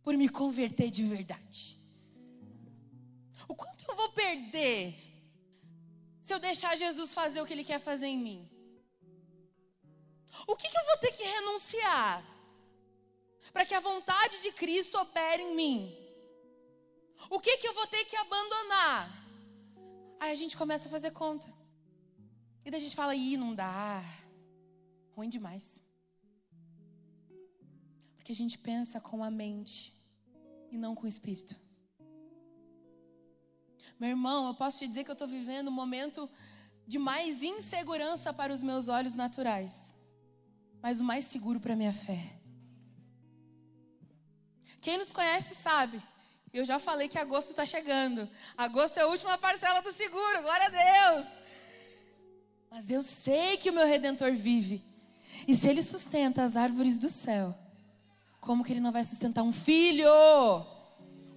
por 0.02 0.14
me 0.14 0.28
converter 0.28 0.90
de 0.90 1.04
verdade? 1.04 1.80
O 3.48 3.54
quanto 3.54 3.86
eu 3.88 3.96
vou 3.96 4.10
perder 4.12 4.94
se 6.20 6.34
eu 6.34 6.38
deixar 6.38 6.76
Jesus 6.76 7.14
fazer 7.14 7.40
o 7.40 7.46
que 7.46 7.54
Ele 7.54 7.64
quer 7.64 7.80
fazer 7.80 8.08
em 8.08 8.18
mim? 8.18 8.51
O 10.46 10.56
que, 10.56 10.68
que 10.68 10.78
eu 10.78 10.86
vou 10.90 10.98
ter 10.98 11.12
que 11.12 11.22
renunciar 11.22 12.24
para 13.52 13.66
que 13.66 13.74
a 13.74 13.80
vontade 13.80 14.42
de 14.42 14.52
Cristo 14.52 14.98
opere 14.98 15.42
em 15.42 15.54
mim? 15.54 15.78
O 17.30 17.38
que, 17.40 17.56
que 17.56 17.68
eu 17.68 17.74
vou 17.74 17.86
ter 17.86 18.04
que 18.04 18.16
abandonar? 18.16 19.10
Aí 20.20 20.30
a 20.32 20.34
gente 20.34 20.56
começa 20.56 20.88
a 20.88 20.90
fazer 20.90 21.12
conta. 21.12 21.46
E 22.64 22.70
daí 22.70 22.78
a 22.80 22.84
gente 22.84 22.94
fala, 22.94 23.14
ih, 23.14 23.36
não 23.36 23.54
dá. 23.54 24.02
Ruim 25.16 25.28
demais. 25.28 25.84
Porque 28.16 28.32
a 28.32 28.34
gente 28.34 28.56
pensa 28.58 29.00
com 29.00 29.22
a 29.24 29.30
mente 29.30 29.94
e 30.70 30.78
não 30.78 30.94
com 30.94 31.04
o 31.04 31.08
espírito. 31.08 31.54
Meu 33.98 34.10
irmão, 34.10 34.46
eu 34.46 34.54
posso 34.54 34.78
te 34.78 34.86
dizer 34.86 35.04
que 35.04 35.10
eu 35.10 35.14
estou 35.14 35.28
vivendo 35.28 35.68
um 35.68 35.78
momento 35.82 36.28
de 36.86 36.98
mais 36.98 37.42
insegurança 37.42 38.32
para 38.32 38.52
os 38.52 38.62
meus 38.62 38.88
olhos 38.88 39.14
naturais, 39.14 39.91
mas 40.82 41.00
o 41.00 41.04
mais 41.04 41.24
seguro 41.26 41.60
para 41.60 41.76
minha 41.76 41.92
fé. 41.92 42.32
Quem 44.80 44.98
nos 44.98 45.12
conhece 45.12 45.54
sabe, 45.54 46.02
eu 46.52 46.64
já 46.64 46.80
falei 46.80 47.06
que 47.06 47.16
agosto 47.16 47.50
está 47.50 47.64
chegando. 47.64 48.28
Agosto 48.56 48.98
é 48.98 49.02
a 49.02 49.06
última 49.06 49.38
parcela 49.38 49.80
do 49.80 49.92
seguro, 49.92 50.42
glória 50.42 50.66
a 50.66 51.14
Deus. 51.14 51.26
Mas 52.68 52.90
eu 52.90 53.02
sei 53.02 53.56
que 53.56 53.70
o 53.70 53.72
meu 53.72 53.86
redentor 53.86 54.32
vive. 54.32 54.84
E 55.46 55.54
se 55.54 55.68
ele 55.68 55.82
sustenta 55.82 56.42
as 56.42 56.56
árvores 56.56 56.98
do 56.98 57.08
céu, 57.08 57.56
como 58.40 58.64
que 58.64 58.72
ele 58.72 58.80
não 58.80 58.90
vai 58.90 59.04
sustentar 59.04 59.44
um 59.44 59.52
filho? 59.52 60.10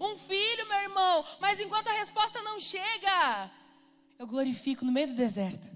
Um 0.02 0.18
filho, 0.18 0.68
meu 0.68 0.80
irmão. 0.80 1.24
Mas 1.40 1.60
enquanto 1.60 1.88
a 1.88 1.94
resposta 1.94 2.42
não 2.42 2.60
chega, 2.60 3.52
eu 4.18 4.26
glorifico 4.26 4.84
no 4.84 4.92
meio 4.92 5.08
do 5.08 5.14
deserto. 5.14 5.68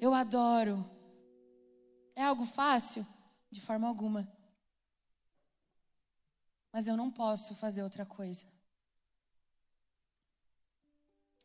Eu 0.00 0.12
adoro. 0.12 0.84
É 2.14 2.22
algo 2.22 2.44
fácil? 2.44 3.06
De 3.50 3.60
forma 3.60 3.88
alguma. 3.88 4.30
Mas 6.72 6.86
eu 6.86 6.96
não 6.96 7.10
posso 7.10 7.54
fazer 7.54 7.82
outra 7.82 8.06
coisa. 8.06 8.44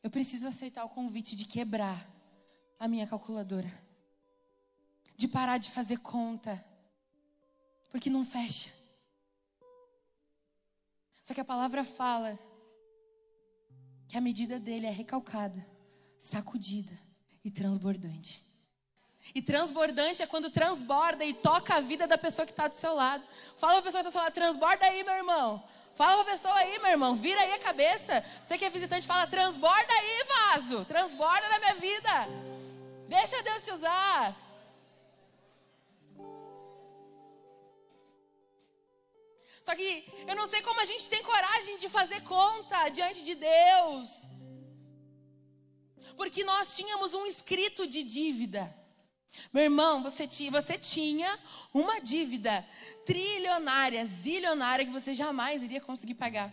Eu 0.02 0.10
preciso 0.10 0.48
aceitar 0.48 0.86
o 0.86 0.90
convite 0.90 1.36
de 1.36 1.46
quebrar 1.46 2.08
a 2.80 2.88
minha 2.88 3.06
calculadora. 3.06 3.72
De 5.18 5.28
parar 5.28 5.58
de 5.58 5.70
fazer 5.72 5.98
conta. 6.00 6.64
Porque 7.92 8.10
não 8.10 8.24
fecha. 8.24 8.72
Só 11.24 11.34
que 11.34 11.42
a 11.42 11.46
palavra 11.46 11.84
fala 11.84 12.40
que 14.08 14.16
a 14.16 14.22
medida 14.22 14.58
dele 14.58 14.86
é 14.86 14.92
recalcada, 14.92 15.68
sacudida 16.18 16.98
e 17.44 17.52
transbordante. 17.52 18.47
E 19.36 19.42
transbordante 19.42 20.22
é 20.22 20.28
quando 20.28 20.50
transborda 20.50 21.24
e 21.24 21.34
toca 21.34 21.76
a 21.76 21.82
vida 21.82 22.08
da 22.08 22.18
pessoa 22.18 22.46
que 22.46 22.52
está 22.52 22.68
do 22.68 22.76
seu 22.76 22.94
lado. 22.94 23.24
Fala 23.58 23.74
para 23.74 23.82
a 23.82 23.84
pessoa 23.84 24.04
que 24.04 24.08
está 24.08 24.10
do 24.10 24.12
seu 24.12 24.22
lado, 24.22 24.34
transborda 24.34 24.86
aí, 24.86 25.04
meu 25.04 25.14
irmão. 25.14 25.64
Fala 25.96 26.24
para 26.24 26.34
a 26.34 26.36
pessoa 26.36 26.54
aí, 26.54 26.80
meu 26.80 26.92
irmão, 26.92 27.16
vira 27.16 27.42
aí 27.42 27.54
a 27.54 27.60
cabeça. 27.60 28.24
Você 28.44 28.58
que 28.58 28.66
é 28.66 28.70
visitante, 28.70 29.08
fala, 29.08 29.28
transborda 29.28 29.94
aí, 29.94 30.24
vaso. 30.36 30.86
Transborda 30.86 31.50
na 31.50 31.60
minha 31.60 31.76
vida. 31.76 32.14
Deixa 33.08 33.42
Deus 33.42 33.66
te 33.66 33.72
usar. 33.72 34.36
Só 39.68 39.76
que 39.76 39.88
eu 40.26 40.36
não 40.36 40.48
sei 40.48 40.62
como 40.62 40.80
a 40.80 40.86
gente 40.86 41.10
tem 41.10 41.22
coragem 41.24 41.78
de 41.78 41.90
fazer 41.90 42.22
conta 42.22 42.88
diante 42.90 43.22
de 43.24 43.36
Deus. 43.36 44.26
Porque 46.16 46.44
nós 46.44 46.76
tínhamos 46.78 47.14
um 47.14 47.26
escrito 47.26 47.86
de 47.86 48.02
dívida. 48.04 48.64
Meu 49.54 49.64
irmão, 49.64 50.04
você, 50.04 50.28
você 50.52 50.78
tinha 50.78 51.38
uma 51.74 52.00
dívida 52.00 52.66
trilionária, 53.06 54.06
zilionária, 54.06 54.86
que 54.86 54.92
você 54.92 55.14
jamais 55.14 55.64
iria 55.64 55.82
conseguir 55.82 56.16
pagar. 56.16 56.52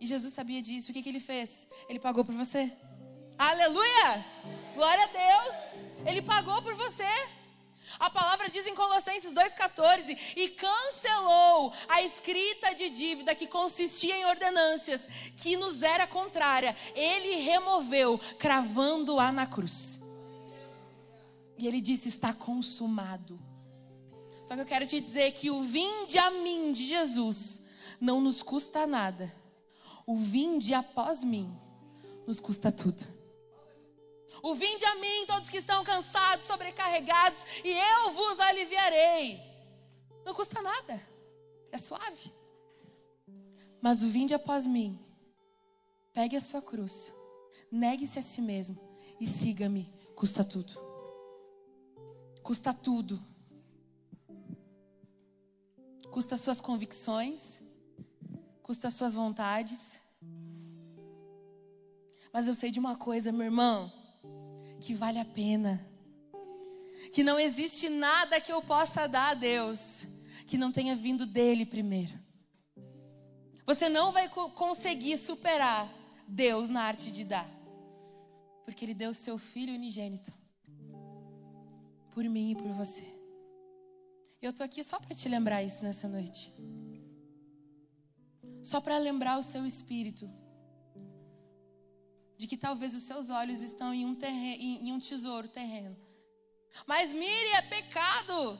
E 0.00 0.06
Jesus 0.06 0.32
sabia 0.32 0.62
disso. 0.62 0.90
O 0.90 0.94
que, 0.94 1.02
que 1.02 1.08
ele 1.08 1.20
fez? 1.20 1.68
Ele 1.88 1.98
pagou 1.98 2.24
por 2.24 2.34
você. 2.34 2.72
Aleluia! 3.36 4.24
Glória 4.74 5.04
a 5.04 5.06
Deus! 5.06 5.56
Ele 6.06 6.22
pagou 6.22 6.60
por 6.62 6.74
você. 6.74 7.04
A 7.98 8.10
palavra 8.10 8.48
diz 8.50 8.66
em 8.66 8.74
Colossenses 8.74 9.32
2,14: 9.32 10.18
e 10.36 10.48
cancelou 10.50 11.72
a 11.88 12.02
escrita 12.02 12.74
de 12.74 12.90
dívida 12.90 13.34
que 13.34 13.46
consistia 13.46 14.16
em 14.16 14.26
ordenâncias, 14.26 15.08
que 15.36 15.56
nos 15.56 15.82
era 15.82 16.06
contrária. 16.06 16.76
Ele 16.94 17.36
removeu, 17.36 18.18
cravando-a 18.38 19.32
na 19.32 19.46
cruz. 19.46 20.00
E 21.58 21.66
ele 21.66 21.80
disse: 21.80 22.08
Está 22.08 22.32
consumado. 22.32 23.38
Só 24.44 24.54
que 24.54 24.62
eu 24.62 24.66
quero 24.66 24.86
te 24.86 25.00
dizer 25.00 25.32
que 25.32 25.50
o 25.50 25.62
vinde 25.64 26.16
a 26.16 26.30
mim 26.30 26.72
de 26.72 26.86
Jesus 26.86 27.60
não 28.00 28.20
nos 28.20 28.42
custa 28.42 28.86
nada. 28.86 29.30
O 30.06 30.16
vinde 30.16 30.72
após 30.72 31.22
mim 31.22 31.54
nos 32.26 32.40
custa 32.40 32.72
tudo. 32.72 33.04
O 34.42 34.54
vinde 34.54 34.84
a 34.84 34.94
mim, 34.94 35.26
todos 35.26 35.50
que 35.50 35.58
estão 35.58 35.82
cansados, 35.82 36.46
sobrecarregados, 36.46 37.44
e 37.64 37.70
eu 37.70 38.12
vos 38.12 38.38
aliviarei. 38.38 39.40
Não 40.24 40.32
custa 40.32 40.62
nada. 40.62 41.02
É 41.72 41.76
suave. 41.76 42.32
Mas 43.82 44.02
o 44.02 44.08
vinde 44.08 44.32
após 44.32 44.66
mim. 44.66 44.98
Pegue 46.12 46.36
a 46.36 46.40
sua 46.40 46.62
cruz. 46.62 47.12
Negue-se 47.70 48.18
a 48.18 48.22
si 48.22 48.40
mesmo 48.40 48.78
e 49.20 49.26
siga-me. 49.26 49.92
Custa 50.14 50.42
tudo 50.42 50.87
custa 52.48 52.72
tudo. 52.72 53.22
Custa 56.10 56.34
suas 56.38 56.62
convicções, 56.62 57.60
custa 58.62 58.90
suas 58.90 59.14
vontades. 59.14 60.00
Mas 62.32 62.48
eu 62.48 62.54
sei 62.54 62.70
de 62.70 62.80
uma 62.80 62.96
coisa, 62.96 63.30
meu 63.30 63.44
irmão, 63.44 63.92
que 64.80 64.94
vale 64.94 65.18
a 65.18 65.26
pena. 65.26 65.86
Que 67.12 67.22
não 67.22 67.38
existe 67.38 67.90
nada 67.90 68.40
que 68.40 68.50
eu 68.50 68.62
possa 68.62 69.06
dar 69.06 69.32
a 69.32 69.34
Deus 69.34 70.06
que 70.46 70.56
não 70.56 70.72
tenha 70.72 70.96
vindo 70.96 71.26
dele 71.26 71.66
primeiro. 71.66 72.18
Você 73.66 73.90
não 73.90 74.10
vai 74.10 74.26
conseguir 74.30 75.18
superar 75.18 75.86
Deus 76.26 76.70
na 76.70 76.80
arte 76.84 77.12
de 77.12 77.24
dar. 77.24 77.48
Porque 78.64 78.86
ele 78.86 78.94
deu 78.94 79.12
seu 79.12 79.36
filho 79.36 79.74
unigênito 79.74 80.37
por 82.18 82.28
mim 82.28 82.50
e 82.50 82.56
por 82.56 82.72
você. 82.72 83.04
Eu 84.42 84.50
estou 84.50 84.64
aqui 84.66 84.82
só 84.82 84.98
para 84.98 85.14
te 85.14 85.28
lembrar 85.28 85.62
isso 85.62 85.84
nessa 85.84 86.08
noite. 86.08 86.52
Só 88.70 88.80
para 88.80 88.98
lembrar 88.98 89.38
o 89.38 89.44
seu 89.44 89.64
espírito 89.64 90.28
de 92.36 92.48
que 92.48 92.56
talvez 92.56 92.92
os 92.92 93.04
seus 93.04 93.30
olhos 93.30 93.60
estão 93.62 93.94
em 93.94 94.04
um, 94.04 94.16
terreno, 94.16 94.60
em, 94.60 94.88
em 94.88 94.92
um 94.92 94.98
tesouro 94.98 95.46
terreno. 95.46 95.96
Mas 96.88 97.12
mire, 97.12 97.50
é 97.60 97.62
pecado 97.62 98.58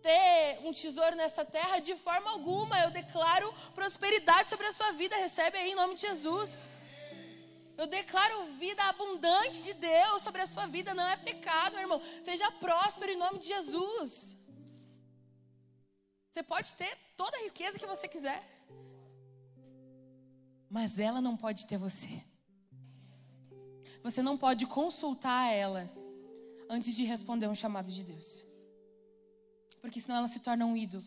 ter 0.00 0.60
um 0.64 0.72
tesouro 0.72 1.16
nessa 1.16 1.44
terra 1.44 1.80
de 1.80 1.96
forma 1.96 2.30
alguma. 2.30 2.78
Eu 2.78 2.92
declaro 2.92 3.52
prosperidade 3.74 4.50
sobre 4.50 4.68
a 4.68 4.72
sua 4.72 4.92
vida. 4.92 5.16
Recebe 5.16 5.58
aí 5.58 5.72
em 5.72 5.80
nome 5.82 5.96
de 5.96 6.02
Jesus. 6.02 6.68
Eu 7.76 7.86
declaro 7.86 8.44
vida 8.64 8.82
abundante 8.84 9.62
de 9.62 9.74
Deus 9.74 10.22
sobre 10.22 10.42
a 10.42 10.46
sua 10.46 10.66
vida. 10.66 10.94
Não 10.94 11.06
é 11.14 11.16
pecado, 11.16 11.72
meu 11.72 11.82
irmão. 11.82 12.00
Seja 12.22 12.50
próspero 12.52 13.12
em 13.12 13.16
nome 13.16 13.38
de 13.40 13.48
Jesus. 13.48 14.36
Você 16.30 16.42
pode 16.42 16.74
ter 16.74 16.92
toda 17.16 17.36
a 17.36 17.42
riqueza 17.42 17.78
que 17.78 17.86
você 17.86 18.06
quiser. 18.06 18.42
Mas 20.68 20.98
ela 20.98 21.20
não 21.20 21.36
pode 21.36 21.66
ter 21.66 21.76
você. 21.76 22.22
Você 24.02 24.22
não 24.22 24.36
pode 24.36 24.66
consultar 24.66 25.52
ela 25.52 25.90
antes 26.68 26.94
de 26.94 27.04
responder 27.04 27.48
um 27.48 27.54
chamado 27.54 27.90
de 27.90 28.04
Deus. 28.04 28.46
Porque 29.80 30.00
senão 30.00 30.18
ela 30.18 30.28
se 30.28 30.40
torna 30.40 30.66
um 30.66 30.76
ídolo. 30.76 31.04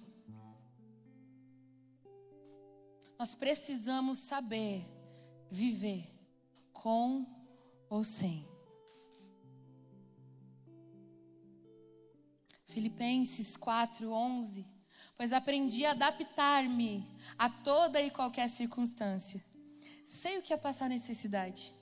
Nós 3.19 3.33
precisamos 3.35 4.19
saber 4.19 4.85
viver 5.49 6.16
com 6.81 7.25
ou 7.89 8.03
sem. 8.03 8.45
Filipenses 12.65 13.57
4:11 13.57 14.65
Pois 15.17 15.33
aprendi 15.33 15.83
a 15.83 15.91
adaptar-me 15.91 17.03
a 17.37 17.49
toda 17.49 17.99
e 17.99 18.11
qualquer 18.11 18.47
circunstância. 18.49 19.43
Sei 20.05 20.37
o 20.37 20.43
que 20.43 20.53
é 20.53 20.57
passar 20.57 20.87
necessidade 20.87 21.73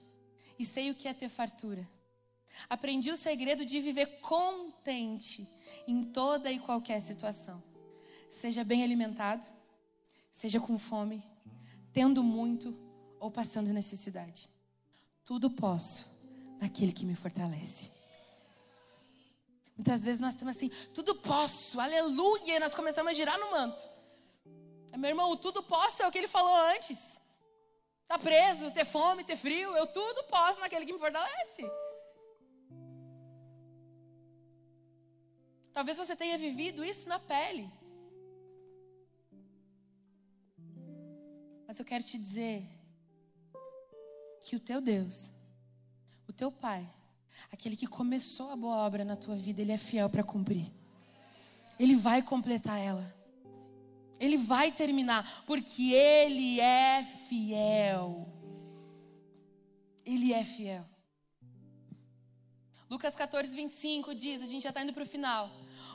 e 0.57 0.65
sei 0.65 0.89
o 0.89 0.95
que 0.95 1.07
é 1.07 1.13
ter 1.13 1.27
fartura. 1.27 1.87
Aprendi 2.69 3.11
o 3.11 3.17
segredo 3.17 3.65
de 3.65 3.81
viver 3.81 4.21
contente 4.21 5.45
em 5.85 6.01
toda 6.01 6.49
e 6.49 6.59
qualquer 6.59 7.01
situação. 7.01 7.61
Seja 8.31 8.63
bem 8.63 8.83
alimentado, 8.83 9.45
seja 10.31 10.59
com 10.59 10.77
fome, 10.77 11.21
tendo 11.91 12.23
muito 12.23 12.73
ou 13.19 13.29
passando 13.29 13.73
necessidade. 13.73 14.54
Tudo 15.25 15.49
posso 15.49 16.05
naquele 16.61 16.93
que 16.93 17.05
me 17.05 17.15
fortalece. 17.15 17.89
Muitas 19.75 20.03
vezes 20.05 20.21
nós 20.21 20.33
estamos 20.35 20.55
assim, 20.55 20.69
tudo 20.93 21.15
posso, 21.15 21.79
aleluia, 21.79 22.55
e 22.55 22.59
nós 22.59 22.73
começamos 22.73 23.11
a 23.11 23.15
girar 23.15 23.37
no 23.39 23.51
manto. 23.51 23.83
Meu 24.95 25.09
irmão, 25.09 25.29
o 25.31 25.35
tudo 25.35 25.61
posso 25.61 26.01
é 26.01 26.07
o 26.07 26.11
que 26.11 26.19
ele 26.19 26.27
falou 26.27 26.55
antes. 26.73 27.19
Tá 28.07 28.17
preso, 28.17 28.71
ter 28.71 28.85
fome, 28.85 29.25
ter 29.25 29.35
frio, 29.35 29.75
eu 29.75 29.87
tudo 29.87 30.23
posso 30.25 30.59
naquele 30.59 30.85
que 30.85 30.93
me 30.93 30.99
fortalece. 30.99 31.63
Talvez 35.73 35.97
você 35.97 36.15
tenha 36.15 36.37
vivido 36.37 36.85
isso 36.85 37.09
na 37.09 37.19
pele. 37.19 37.69
Mas 41.67 41.79
eu 41.79 41.83
quero 41.83 42.03
te 42.03 42.17
dizer 42.17 42.74
que 44.45 44.55
o 44.55 44.59
teu 44.59 44.79
Deus, 44.79 45.31
o 46.29 46.31
teu 46.31 46.51
Pai, 46.51 46.87
aquele 47.51 47.75
que 47.75 47.87
começou 47.87 48.51
a 48.51 48.55
boa 48.55 48.77
obra 48.77 49.03
na 49.03 49.15
tua 49.15 49.35
vida, 49.35 49.59
ele 49.59 49.71
é 49.71 49.77
fiel 49.77 50.07
para 50.07 50.23
cumprir. 50.23 50.71
Ele 51.79 51.95
vai 51.95 52.21
completar 52.21 52.79
ela. 52.79 53.11
Ele 54.19 54.37
vai 54.37 54.71
terminar, 54.71 55.43
porque 55.47 55.93
ele 55.93 56.61
é 56.61 57.03
fiel. 57.27 58.27
Ele 60.05 60.31
é 60.31 60.43
fiel. 60.43 60.85
Lucas 62.87 63.15
14, 63.15 63.53
25 63.55 64.13
diz: 64.13 64.43
a 64.43 64.45
gente 64.45 64.61
já 64.61 64.69
está 64.69 64.83
indo 64.83 64.93
para 64.93 65.03
o 65.03 65.07
final. 65.07 65.49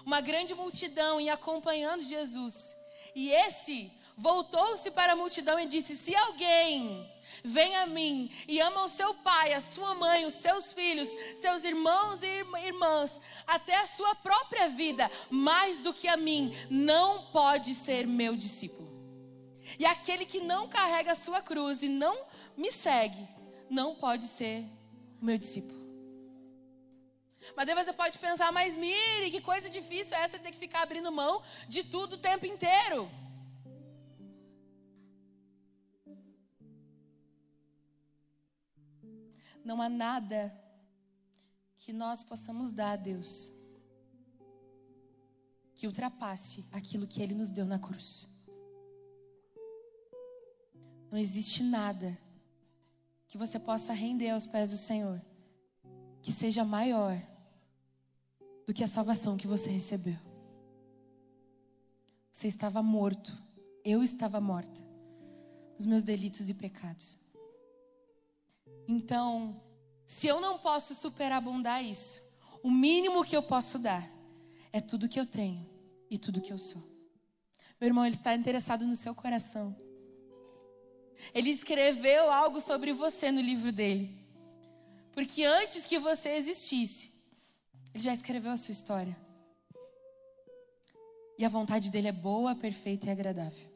Uma 0.04 0.20
grande 0.20 0.56
multidão 0.56 1.20
ia 1.20 1.34
acompanhando 1.34 2.02
Jesus. 2.02 2.76
E 3.14 3.30
esse 3.30 3.92
voltou-se 4.20 4.90
para 4.90 5.14
a 5.14 5.16
multidão 5.16 5.58
e 5.58 5.66
disse: 5.66 5.96
Se 5.96 6.14
alguém 6.14 7.10
vem 7.42 7.74
a 7.76 7.86
mim 7.86 8.30
e 8.46 8.60
ama 8.60 8.84
o 8.84 8.88
seu 8.88 9.14
pai, 9.14 9.54
a 9.54 9.60
sua 9.60 9.94
mãe, 9.94 10.26
os 10.26 10.34
seus 10.34 10.72
filhos, 10.72 11.08
seus 11.36 11.64
irmãos 11.64 12.22
e 12.22 12.44
irmãs, 12.66 13.20
até 13.46 13.74
a 13.76 13.86
sua 13.86 14.14
própria 14.14 14.68
vida, 14.68 15.10
mais 15.30 15.80
do 15.80 15.92
que 15.92 16.06
a 16.06 16.16
mim, 16.16 16.54
não 16.68 17.24
pode 17.26 17.74
ser 17.74 18.06
meu 18.06 18.36
discípulo. 18.36 18.88
E 19.78 19.86
aquele 19.86 20.26
que 20.26 20.40
não 20.40 20.68
carrega 20.68 21.12
a 21.12 21.16
sua 21.16 21.40
cruz 21.40 21.82
e 21.82 21.88
não 21.88 22.26
me 22.56 22.70
segue, 22.70 23.26
não 23.70 23.94
pode 23.94 24.24
ser 24.24 24.64
meu 25.20 25.38
discípulo. 25.38 25.80
Mas 27.56 27.66
daí 27.66 27.74
você 27.74 27.92
pode 27.92 28.18
pensar, 28.18 28.52
mas 28.52 28.76
Mire, 28.76 29.30
que 29.30 29.40
coisa 29.40 29.70
difícil 29.70 30.14
é 30.14 30.22
essa 30.22 30.38
ter 30.38 30.50
que 30.50 30.58
ficar 30.58 30.82
abrindo 30.82 31.10
mão 31.10 31.42
de 31.66 31.82
tudo 31.82 32.16
o 32.16 32.18
tempo 32.18 32.44
inteiro. 32.44 33.10
Não 39.64 39.80
há 39.80 39.88
nada 39.88 40.52
que 41.76 41.92
nós 41.92 42.24
possamos 42.24 42.72
dar 42.72 42.92
a 42.92 42.96
Deus 42.96 43.52
que 45.74 45.86
ultrapasse 45.86 46.64
aquilo 46.72 47.06
que 47.06 47.22
Ele 47.22 47.34
nos 47.34 47.50
deu 47.50 47.64
na 47.64 47.78
cruz. 47.78 48.28
Não 51.10 51.18
existe 51.18 51.62
nada 51.62 52.16
que 53.26 53.38
você 53.38 53.58
possa 53.58 53.92
render 53.92 54.30
aos 54.30 54.46
pés 54.46 54.70
do 54.70 54.76
Senhor 54.76 55.20
que 56.22 56.32
seja 56.32 56.64
maior 56.64 57.20
do 58.66 58.74
que 58.74 58.84
a 58.84 58.88
salvação 58.88 59.36
que 59.36 59.46
você 59.46 59.70
recebeu. 59.70 60.18
Você 62.32 62.46
estava 62.46 62.82
morto, 62.82 63.32
eu 63.84 64.02
estava 64.02 64.40
morta, 64.40 64.82
os 65.78 65.86
meus 65.86 66.02
delitos 66.02 66.48
e 66.48 66.54
pecados. 66.54 67.18
Então, 68.90 69.62
se 70.04 70.26
eu 70.26 70.40
não 70.40 70.58
posso 70.58 70.96
superabundar 70.96 71.84
isso, 71.84 72.20
o 72.60 72.68
mínimo 72.68 73.24
que 73.24 73.36
eu 73.36 73.42
posso 73.42 73.78
dar 73.78 74.04
é 74.72 74.80
tudo 74.80 75.08
que 75.08 75.20
eu 75.20 75.24
tenho 75.24 75.64
e 76.10 76.18
tudo 76.18 76.40
que 76.40 76.52
eu 76.52 76.58
sou. 76.58 76.82
Meu 77.80 77.86
irmão, 77.86 78.04
ele 78.04 78.16
está 78.16 78.34
interessado 78.34 78.84
no 78.84 78.96
seu 78.96 79.14
coração. 79.14 79.76
Ele 81.32 81.50
escreveu 81.50 82.32
algo 82.32 82.60
sobre 82.60 82.92
você 82.92 83.30
no 83.30 83.40
livro 83.40 83.70
dele. 83.70 84.18
Porque 85.12 85.44
antes 85.44 85.86
que 85.86 86.00
você 86.00 86.30
existisse, 86.30 87.12
ele 87.94 88.02
já 88.02 88.12
escreveu 88.12 88.50
a 88.50 88.56
sua 88.56 88.72
história. 88.72 89.16
E 91.38 91.44
a 91.44 91.48
vontade 91.48 91.90
dele 91.92 92.08
é 92.08 92.12
boa, 92.12 92.56
perfeita 92.56 93.06
e 93.06 93.10
agradável. 93.10 93.69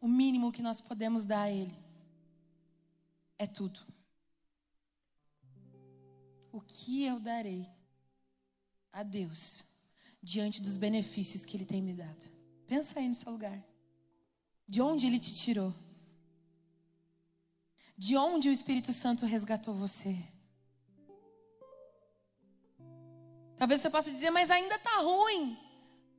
O 0.00 0.08
mínimo 0.08 0.50
que 0.52 0.62
nós 0.62 0.80
podemos 0.80 1.24
dar 1.24 1.42
a 1.42 1.50
Ele 1.50 1.76
é 3.38 3.46
tudo. 3.46 3.80
O 6.50 6.60
que 6.60 7.04
eu 7.04 7.20
darei 7.20 7.68
a 8.92 9.02
Deus 9.02 9.64
diante 10.22 10.60
dos 10.62 10.76
benefícios 10.76 11.44
que 11.44 11.56
Ele 11.56 11.66
tem 11.66 11.82
me 11.82 11.92
dado? 11.92 12.24
Pensa 12.66 12.98
aí 12.98 13.08
no 13.08 13.14
seu 13.14 13.30
lugar. 13.30 13.62
De 14.66 14.80
onde 14.80 15.06
Ele 15.06 15.18
te 15.18 15.34
tirou? 15.34 15.74
De 17.96 18.16
onde 18.16 18.48
o 18.48 18.52
Espírito 18.52 18.92
Santo 18.92 19.26
resgatou 19.26 19.74
você? 19.74 20.16
Talvez 23.56 23.82
você 23.82 23.90
possa 23.90 24.10
dizer, 24.10 24.30
mas 24.30 24.50
ainda 24.50 24.76
está 24.76 25.02
ruim. 25.02 25.58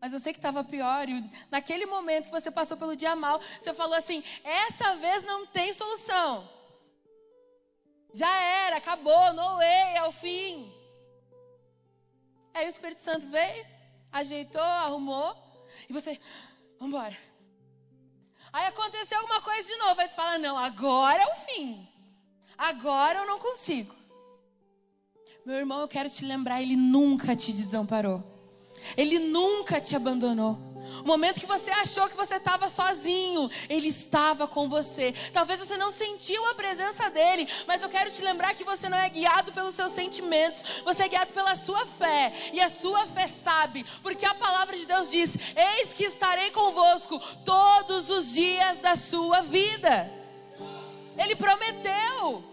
Mas 0.02 0.14
eu 0.14 0.20
sei 0.20 0.34
que 0.34 0.40
estava 0.40 0.64
pior. 0.64 1.08
E 1.08 1.24
naquele 1.52 1.86
momento 1.86 2.26
que 2.26 2.32
você 2.32 2.50
passou 2.50 2.76
pelo 2.76 2.96
dia 2.96 3.16
mal, 3.16 3.40
você 3.60 3.72
falou 3.72 3.94
assim: 3.94 4.24
essa 4.44 4.96
vez 4.96 5.24
não 5.24 5.46
tem 5.46 5.72
solução. 5.74 6.50
Já 8.12 8.36
era, 8.42 8.78
acabou, 8.78 9.32
no 9.34 9.58
way, 9.58 9.96
é 9.96 10.04
o 10.04 10.12
fim. 10.12 10.74
Aí 12.54 12.66
o 12.66 12.70
Espírito 12.70 13.02
Santo 13.02 13.30
veio, 13.30 13.66
ajeitou, 14.12 14.62
arrumou, 14.62 15.38
e 15.88 15.94
você, 15.94 16.20
vamos 16.78 16.94
embora. 16.94 17.18
Aí 18.52 18.66
aconteceu 18.66 19.20
alguma 19.20 19.42
coisa 19.42 19.70
de 19.72 19.78
novo. 19.78 20.02
Aí 20.02 20.10
tu 20.10 20.16
fala: 20.16 20.40
Não, 20.40 20.58
agora 20.58 21.22
é 21.22 21.28
o 21.28 21.36
fim. 21.46 21.88
Agora 22.58 23.20
eu 23.20 23.28
não 23.28 23.38
consigo. 23.38 23.96
Meu 25.46 25.56
irmão, 25.56 25.80
eu 25.80 25.88
quero 25.88 26.10
te 26.10 26.26
lembrar: 26.26 26.60
Ele 26.60 26.76
nunca 26.76 27.36
te 27.36 27.54
desamparou. 27.54 28.31
Ele 28.98 29.20
nunca 29.20 29.80
te 29.80 29.96
abandonou. 29.96 30.72
O 31.04 31.08
momento 31.08 31.39
que 31.39 31.48
você 31.48 31.72
achou 31.72 32.08
que 32.10 32.15
você 32.15 32.36
estava 32.36 32.70
sozinho, 32.70 33.50
Ele 33.70 33.88
estava 33.88 34.48
com 34.48 34.70
você. 34.70 35.13
Talvez 35.34 35.60
você 35.60 35.78
não 35.78 35.91
sentiu 35.91 36.46
a 36.50 36.56
presença 36.56 37.10
dEle, 37.10 37.48
mas 37.67 37.82
eu 37.82 37.89
quero 37.89 38.12
te 38.12 38.22
lembrar 38.22 38.54
que 38.54 38.63
você 38.63 38.89
não 38.89 38.98
é 38.98 39.10
guiado 39.10 39.52
pelos 39.52 39.74
seus 39.74 39.91
sentimentos, 39.91 40.63
você 40.84 41.04
é 41.04 41.08
guiado 41.08 41.34
pela 41.34 41.56
sua 41.56 41.86
fé. 41.86 42.34
E 42.54 42.60
a 42.60 42.70
sua 42.70 43.08
fé 43.08 43.28
sabe, 43.28 43.86
porque 44.04 44.26
a 44.26 44.36
palavra 44.36 44.78
de 44.78 44.86
Deus 44.86 45.10
diz: 45.10 45.36
Eis 45.56 45.94
que 45.94 46.04
estarei 46.04 46.52
convosco 46.52 47.20
todos 47.44 48.10
os 48.10 48.34
dias 48.34 48.80
da 48.80 48.96
sua 48.96 49.41
vida. 49.41 50.12
Ele 51.17 51.36
prometeu. 51.36 52.51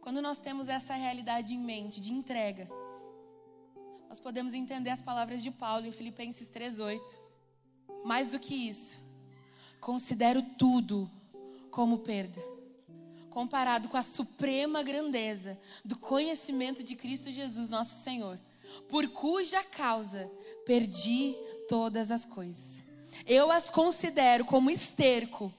Quando 0.00 0.22
nós 0.22 0.40
temos 0.40 0.68
essa 0.68 0.94
realidade 0.94 1.54
em 1.54 1.58
mente 1.58 2.00
de 2.00 2.12
entrega, 2.12 2.68
nós 4.08 4.18
podemos 4.18 4.54
entender 4.54 4.90
as 4.90 5.02
palavras 5.02 5.42
de 5.42 5.50
Paulo 5.50 5.86
em 5.86 5.92
Filipenses 5.92 6.48
3:8. 6.48 7.18
Mais 8.04 8.28
do 8.30 8.38
que 8.38 8.54
isso, 8.54 8.98
considero 9.80 10.42
tudo 10.56 11.10
como 11.70 11.98
perda, 11.98 12.40
comparado 13.28 13.88
com 13.88 13.96
a 13.96 14.02
suprema 14.02 14.82
grandeza 14.82 15.58
do 15.84 15.98
conhecimento 15.98 16.82
de 16.82 16.96
Cristo 16.96 17.30
Jesus, 17.30 17.70
nosso 17.70 18.02
Senhor, 18.02 18.38
por 18.88 19.08
cuja 19.10 19.62
causa 19.62 20.30
perdi 20.64 21.36
todas 21.68 22.10
as 22.10 22.24
coisas. 22.24 22.82
Eu 23.26 23.50
as 23.50 23.70
considero 23.70 24.44
como 24.44 24.70
esterco 24.70 25.52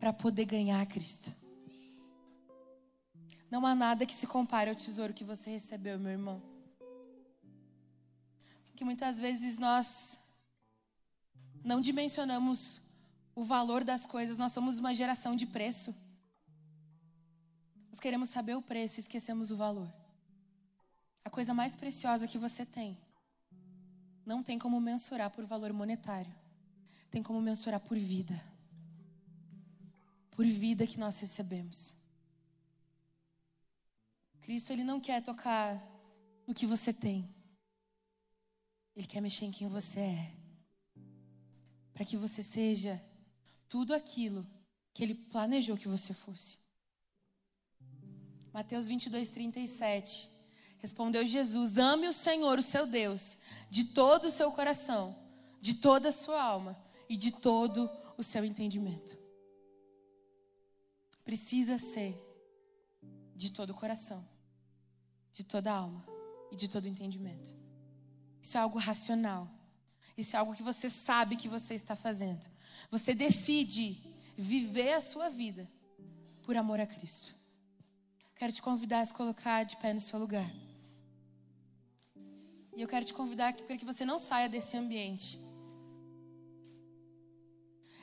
para 0.00 0.12
poder 0.12 0.44
ganhar 0.46 0.84
Cristo. 0.86 1.37
Não 3.50 3.64
há 3.64 3.74
nada 3.74 4.04
que 4.04 4.14
se 4.14 4.26
compare 4.26 4.70
ao 4.70 4.76
tesouro 4.76 5.14
que 5.14 5.24
você 5.24 5.50
recebeu, 5.50 5.98
meu 5.98 6.12
irmão. 6.12 6.42
Só 8.62 8.72
que 8.76 8.84
muitas 8.84 9.18
vezes 9.18 9.58
nós 9.58 10.18
não 11.64 11.80
dimensionamos 11.80 12.80
o 13.34 13.42
valor 13.42 13.84
das 13.84 14.04
coisas, 14.04 14.38
nós 14.38 14.52
somos 14.52 14.78
uma 14.78 14.94
geração 14.94 15.34
de 15.34 15.46
preço. 15.46 15.94
Nós 17.88 18.00
queremos 18.00 18.28
saber 18.28 18.54
o 18.54 18.62
preço 18.62 18.98
e 18.98 19.02
esquecemos 19.02 19.50
o 19.50 19.56
valor. 19.56 19.92
A 21.24 21.30
coisa 21.30 21.52
mais 21.54 21.74
preciosa 21.74 22.28
que 22.28 22.38
você 22.38 22.64
tem 22.64 22.98
não 24.24 24.42
tem 24.42 24.58
como 24.58 24.78
mensurar 24.80 25.30
por 25.30 25.44
valor 25.46 25.72
monetário, 25.72 26.34
tem 27.10 27.22
como 27.22 27.40
mensurar 27.40 27.80
por 27.80 27.98
vida. 27.98 28.38
Por 30.30 30.46
vida 30.46 30.86
que 30.86 31.00
nós 31.00 31.18
recebemos. 31.18 31.97
Cristo, 34.48 34.72
Ele 34.72 34.82
não 34.82 34.98
quer 34.98 35.22
tocar 35.22 35.78
no 36.46 36.54
que 36.54 36.64
você 36.64 36.90
tem. 36.90 37.28
Ele 38.96 39.06
quer 39.06 39.20
mexer 39.20 39.44
em 39.44 39.52
quem 39.52 39.68
você 39.68 40.00
é. 40.00 40.32
Para 41.92 42.06
que 42.06 42.16
você 42.16 42.42
seja 42.42 42.98
tudo 43.68 43.92
aquilo 43.92 44.46
que 44.94 45.02
Ele 45.02 45.14
planejou 45.14 45.76
que 45.76 45.86
você 45.86 46.14
fosse. 46.14 46.58
Mateus 48.50 48.86
22, 48.86 49.28
37. 49.28 50.30
Respondeu 50.78 51.26
Jesus: 51.26 51.76
Ame 51.76 52.08
o 52.08 52.14
Senhor, 52.14 52.58
o 52.58 52.62
seu 52.62 52.86
Deus, 52.86 53.36
de 53.68 53.84
todo 53.84 54.28
o 54.28 54.30
seu 54.30 54.50
coração, 54.50 55.14
de 55.60 55.74
toda 55.74 56.08
a 56.08 56.12
sua 56.12 56.42
alma 56.42 56.74
e 57.06 57.18
de 57.18 57.32
todo 57.32 57.90
o 58.16 58.22
seu 58.22 58.46
entendimento. 58.46 59.18
Precisa 61.22 61.78
ser 61.78 62.18
de 63.36 63.52
todo 63.52 63.70
o 63.70 63.74
coração, 63.74 64.26
de 65.38 65.44
toda 65.44 65.70
a 65.70 65.76
alma 65.84 66.04
e 66.50 66.56
de 66.56 66.66
todo 66.68 66.88
entendimento. 66.92 67.50
Isso 68.42 68.56
é 68.58 68.60
algo 68.60 68.76
racional. 68.76 69.48
Isso 70.16 70.34
é 70.34 70.38
algo 70.40 70.54
que 70.58 70.64
você 70.70 70.90
sabe 70.90 71.36
que 71.36 71.48
você 71.56 71.74
está 71.74 71.94
fazendo. 71.94 72.44
Você 72.90 73.14
decide 73.14 73.86
viver 74.36 74.94
a 74.94 75.00
sua 75.00 75.28
vida 75.28 75.70
por 76.42 76.56
amor 76.56 76.80
a 76.80 76.88
Cristo. 76.94 77.32
Quero 78.34 78.52
te 78.52 78.60
convidar 78.60 79.00
a 79.02 79.06
se 79.06 79.14
colocar 79.14 79.62
de 79.62 79.76
pé 79.76 79.94
no 79.94 80.00
seu 80.00 80.18
lugar. 80.18 80.50
E 82.76 82.82
eu 82.82 82.88
quero 82.88 83.06
te 83.06 83.14
convidar 83.14 83.54
para 83.54 83.76
que 83.76 83.84
você 83.84 84.04
não 84.04 84.18
saia 84.18 84.48
desse 84.48 84.76
ambiente. 84.76 85.40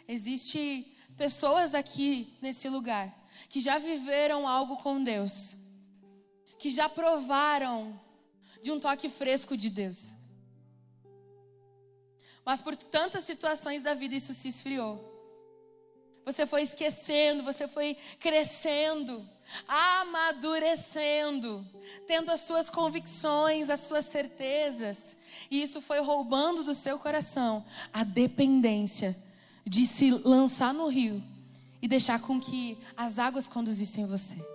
Existem 0.07 0.69
pessoas 1.17 1.75
aqui 1.75 2.33
nesse 2.41 2.69
lugar 2.69 3.07
que 3.49 3.59
já 3.59 3.77
viveram 3.77 4.47
algo 4.47 4.77
com 4.77 5.03
Deus, 5.03 5.57
que 6.65 6.71
já 6.71 6.89
provaram 6.89 7.93
de 8.59 8.71
um 8.71 8.79
toque 8.79 9.07
fresco 9.07 9.55
de 9.55 9.69
Deus. 9.69 10.15
Mas 12.43 12.59
por 12.59 12.75
tantas 12.75 13.23
situações 13.23 13.83
da 13.83 13.93
vida 13.93 14.15
isso 14.15 14.33
se 14.33 14.47
esfriou. 14.47 14.97
Você 16.25 16.47
foi 16.47 16.63
esquecendo, 16.63 17.43
você 17.43 17.67
foi 17.67 17.95
crescendo, 18.19 19.23
amadurecendo, 19.67 21.63
tendo 22.07 22.31
as 22.31 22.41
suas 22.41 22.67
convicções, 22.67 23.69
as 23.69 23.81
suas 23.81 24.05
certezas, 24.05 25.15
e 25.51 25.61
isso 25.61 25.79
foi 25.79 25.99
roubando 25.99 26.63
do 26.63 26.73
seu 26.73 26.97
coração 26.97 27.63
a 27.93 28.03
dependência 28.03 29.15
de 29.63 29.85
se 29.85 30.09
lançar 30.09 30.73
no 30.73 30.87
rio 30.87 31.23
e 31.79 31.87
deixar 31.87 32.19
com 32.19 32.41
que 32.41 32.75
as 32.97 33.19
águas 33.19 33.47
conduzissem 33.47 34.07
você. 34.07 34.54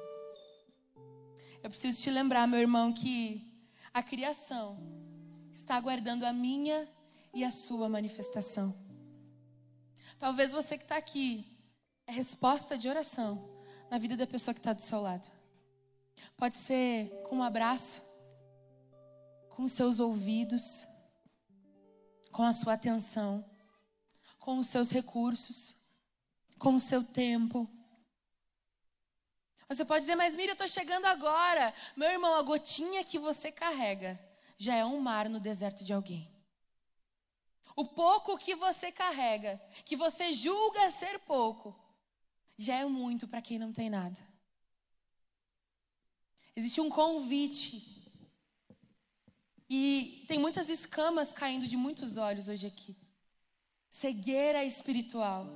Eu 1.63 1.69
preciso 1.69 2.01
te 2.01 2.11
lembrar, 2.11 2.47
meu 2.47 2.59
irmão, 2.59 2.93
que 2.93 3.43
a 3.93 4.03
criação 4.03 4.79
está 5.53 5.77
aguardando 5.77 6.25
a 6.25 6.33
minha 6.33 6.89
e 7.35 7.45
a 7.45 7.51
sua 7.51 7.89
manifestação. 7.89 8.75
Talvez 10.19 10.53
você 10.53 10.79
que 10.79 10.85
está 10.85 10.97
aqui 10.97 11.47
é 12.07 12.13
resposta 12.13 12.79
de 12.79 12.89
oração 12.89 13.61
na 13.91 13.99
vida 13.99 14.17
da 14.17 14.27
pessoa 14.27 14.55
que 14.55 14.61
está 14.61 14.73
do 14.73 14.81
seu 14.81 15.01
lado. 15.01 15.31
Pode 16.37 16.57
ser 16.57 17.11
com 17.29 17.37
um 17.37 17.43
abraço, 17.43 18.03
com 19.51 19.65
os 19.65 19.73
seus 19.73 20.01
ouvidos, 20.01 20.87
com 22.33 22.43
a 22.43 22.53
sua 22.53 22.73
atenção, 22.73 23.45
com 24.39 24.59
os 24.59 24.67
seus 24.67 24.91
recursos, 24.91 25.77
com 26.59 26.75
o 26.75 26.81
seu 26.81 27.05
tempo. 27.05 27.69
Você 29.71 29.85
pode 29.85 30.01
dizer, 30.01 30.17
mas 30.17 30.35
Miriam, 30.35 30.51
eu 30.51 30.55
estou 30.55 30.67
chegando 30.67 31.05
agora. 31.07 31.73
Meu 31.95 32.11
irmão, 32.11 32.35
a 32.35 32.43
gotinha 32.43 33.05
que 33.05 33.21
você 33.21 33.53
carrega 33.53 34.19
já 34.59 34.75
é 34.75 34.85
um 34.85 34.99
mar 34.99 35.29
no 35.29 35.39
deserto 35.39 35.85
de 35.85 35.93
alguém. 35.93 36.29
O 37.77 37.85
pouco 37.85 38.37
que 38.37 38.57
você 38.57 38.91
carrega, 38.91 39.63
que 39.85 39.95
você 39.95 40.33
julga 40.33 40.91
ser 40.91 41.21
pouco, 41.21 41.73
já 42.59 42.79
é 42.79 42.85
muito 42.85 43.29
para 43.29 43.41
quem 43.41 43.61
não 43.61 43.73
tem 43.73 43.89
nada. 43.89 44.19
Existe 46.57 46.81
um 46.81 46.91
convite. 46.91 48.13
E 49.69 50.25
tem 50.27 50.41
muitas 50.41 50.69
escamas 50.69 51.33
caindo 51.33 51.69
de 51.69 51.77
muitos 51.77 52.17
olhos 52.17 52.49
hoje 52.49 52.67
aqui. 52.67 52.97
Cegueira 53.89 54.65
espiritual. 54.65 55.47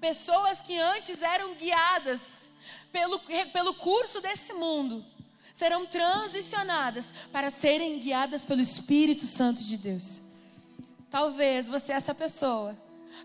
Pessoas 0.00 0.60
que 0.60 0.76
antes 0.76 1.22
eram 1.22 1.54
guiadas 1.54 2.50
pelo, 2.92 3.20
pelo 3.52 3.74
curso 3.74 4.20
desse 4.20 4.52
mundo 4.52 5.04
serão 5.52 5.86
transicionadas 5.86 7.12
para 7.32 7.50
serem 7.50 7.98
guiadas 7.98 8.44
pelo 8.44 8.60
Espírito 8.60 9.26
Santo 9.26 9.62
de 9.62 9.76
Deus. 9.76 10.20
Talvez 11.10 11.68
você 11.68 11.92
é 11.92 11.96
essa 11.96 12.14
pessoa 12.14 12.76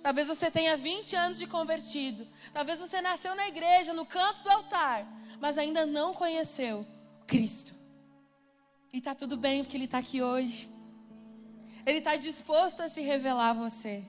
Talvez 0.04 0.28
você 0.28 0.52
tenha 0.52 0.76
20 0.76 1.16
anos 1.16 1.38
de 1.38 1.48
convertido. 1.48 2.28
Talvez 2.54 2.80
você 2.80 3.02
nasceu 3.02 3.34
na 3.36 3.48
igreja, 3.48 3.94
no 3.94 4.06
canto 4.06 4.44
do 4.44 4.50
altar, 4.50 5.08
mas 5.40 5.58
ainda 5.58 5.86
não 5.86 6.14
conheceu 6.14 6.86
Cristo. 7.26 7.74
E 8.92 8.98
está 8.98 9.16
tudo 9.16 9.38
bem, 9.38 9.64
porque 9.64 9.78
Ele 9.78 9.86
está 9.86 10.00
aqui 10.00 10.22
hoje. 10.22 10.70
Ele 11.86 12.00
está 12.00 12.18
disposto 12.18 12.82
a 12.82 12.90
se 12.90 13.02
revelar 13.02 13.52
a 13.52 13.54
você. 13.54 14.04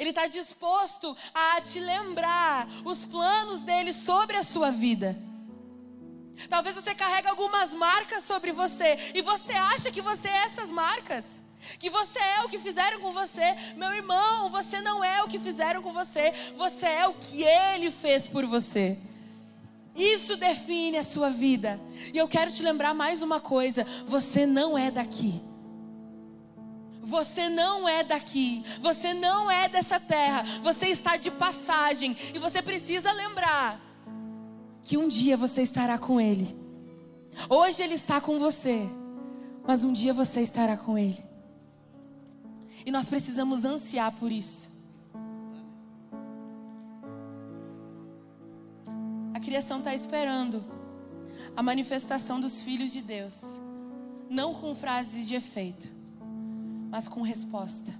Ele 0.00 0.10
está 0.10 0.26
disposto 0.26 1.14
a 1.34 1.60
te 1.60 1.78
lembrar 1.78 2.66
os 2.86 3.04
planos 3.04 3.60
dele 3.60 3.92
sobre 3.92 4.34
a 4.34 4.42
sua 4.42 4.70
vida. 4.70 5.14
Talvez 6.48 6.74
você 6.74 6.94
carregue 6.94 7.28
algumas 7.28 7.74
marcas 7.74 8.24
sobre 8.24 8.50
você 8.50 8.96
e 9.14 9.20
você 9.20 9.52
acha 9.52 9.90
que 9.90 10.00
você 10.00 10.26
é 10.26 10.44
essas 10.44 10.70
marcas. 10.70 11.42
Que 11.78 11.90
você 11.90 12.18
é 12.18 12.42
o 12.42 12.48
que 12.48 12.58
fizeram 12.58 12.98
com 12.98 13.12
você. 13.12 13.54
Meu 13.76 13.92
irmão, 13.92 14.48
você 14.48 14.80
não 14.80 15.04
é 15.04 15.22
o 15.22 15.28
que 15.28 15.38
fizeram 15.38 15.82
com 15.82 15.92
você. 15.92 16.32
Você 16.56 16.86
é 16.86 17.06
o 17.06 17.12
que 17.12 17.44
ele 17.44 17.90
fez 17.90 18.26
por 18.26 18.46
você. 18.46 18.98
Isso 19.94 20.34
define 20.34 20.96
a 20.96 21.04
sua 21.04 21.28
vida. 21.28 21.78
E 22.14 22.16
eu 22.16 22.26
quero 22.26 22.50
te 22.50 22.62
lembrar 22.62 22.94
mais 22.94 23.20
uma 23.20 23.38
coisa: 23.38 23.84
você 24.06 24.46
não 24.46 24.78
é 24.78 24.90
daqui. 24.90 25.42
Você 27.10 27.48
não 27.48 27.88
é 27.88 28.04
daqui, 28.04 28.64
você 28.80 29.12
não 29.12 29.50
é 29.50 29.68
dessa 29.68 29.98
terra, 29.98 30.44
você 30.62 30.86
está 30.86 31.16
de 31.16 31.28
passagem 31.28 32.16
e 32.32 32.38
você 32.38 32.62
precisa 32.62 33.10
lembrar 33.10 33.80
que 34.84 34.96
um 34.96 35.08
dia 35.08 35.36
você 35.36 35.60
estará 35.62 35.98
com 35.98 36.20
Ele. 36.20 36.56
Hoje 37.48 37.82
Ele 37.82 37.94
está 37.94 38.20
com 38.20 38.38
você, 38.38 38.88
mas 39.66 39.82
um 39.82 39.92
dia 39.92 40.14
você 40.14 40.40
estará 40.40 40.76
com 40.76 40.96
Ele. 40.96 41.22
E 42.86 42.92
nós 42.92 43.08
precisamos 43.08 43.64
ansiar 43.64 44.12
por 44.12 44.30
isso. 44.30 44.70
A 49.34 49.40
criação 49.40 49.78
está 49.78 49.92
esperando 49.92 50.64
a 51.56 51.62
manifestação 51.62 52.40
dos 52.40 52.60
filhos 52.60 52.92
de 52.92 53.02
Deus, 53.02 53.60
não 54.28 54.54
com 54.54 54.76
frases 54.76 55.26
de 55.26 55.34
efeito, 55.34 55.99
mas 56.90 57.06
com 57.06 57.22
resposta. 57.22 57.92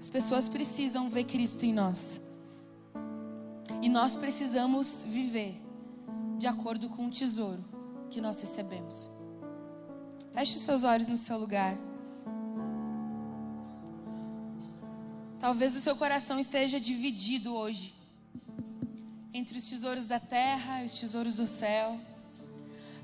As 0.00 0.10
pessoas 0.10 0.48
precisam 0.48 1.08
ver 1.08 1.24
Cristo 1.24 1.64
em 1.64 1.72
nós. 1.72 2.20
E 3.80 3.88
nós 3.88 4.16
precisamos 4.16 5.04
viver 5.08 5.60
de 6.38 6.46
acordo 6.46 6.88
com 6.88 7.06
o 7.06 7.10
tesouro 7.10 7.64
que 8.10 8.20
nós 8.20 8.40
recebemos. 8.40 9.10
Feche 10.32 10.56
os 10.56 10.62
seus 10.62 10.84
olhos 10.84 11.08
no 11.08 11.16
seu 11.16 11.38
lugar. 11.38 11.76
Talvez 15.38 15.76
o 15.76 15.80
seu 15.80 15.94
coração 15.96 16.38
esteja 16.38 16.80
dividido 16.80 17.54
hoje 17.54 17.94
entre 19.32 19.58
os 19.58 19.66
tesouros 19.66 20.06
da 20.06 20.18
terra 20.18 20.82
e 20.82 20.86
os 20.86 20.98
tesouros 20.98 21.36
do 21.36 21.46
céu. 21.46 21.98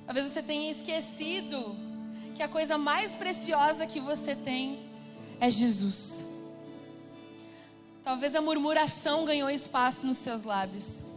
Talvez 0.06 0.26
você 0.26 0.42
tenha 0.42 0.70
esquecido 0.72 1.76
que 2.34 2.42
a 2.42 2.48
coisa 2.48 2.78
mais 2.78 3.14
preciosa 3.14 3.86
que 3.86 4.00
você 4.00 4.34
tem 4.34 4.80
é 5.40 5.50
Jesus. 5.50 6.26
Talvez 8.02 8.34
a 8.34 8.42
murmuração 8.42 9.24
ganhou 9.24 9.48
espaço 9.50 10.06
nos 10.06 10.16
seus 10.16 10.42
lábios. 10.42 11.12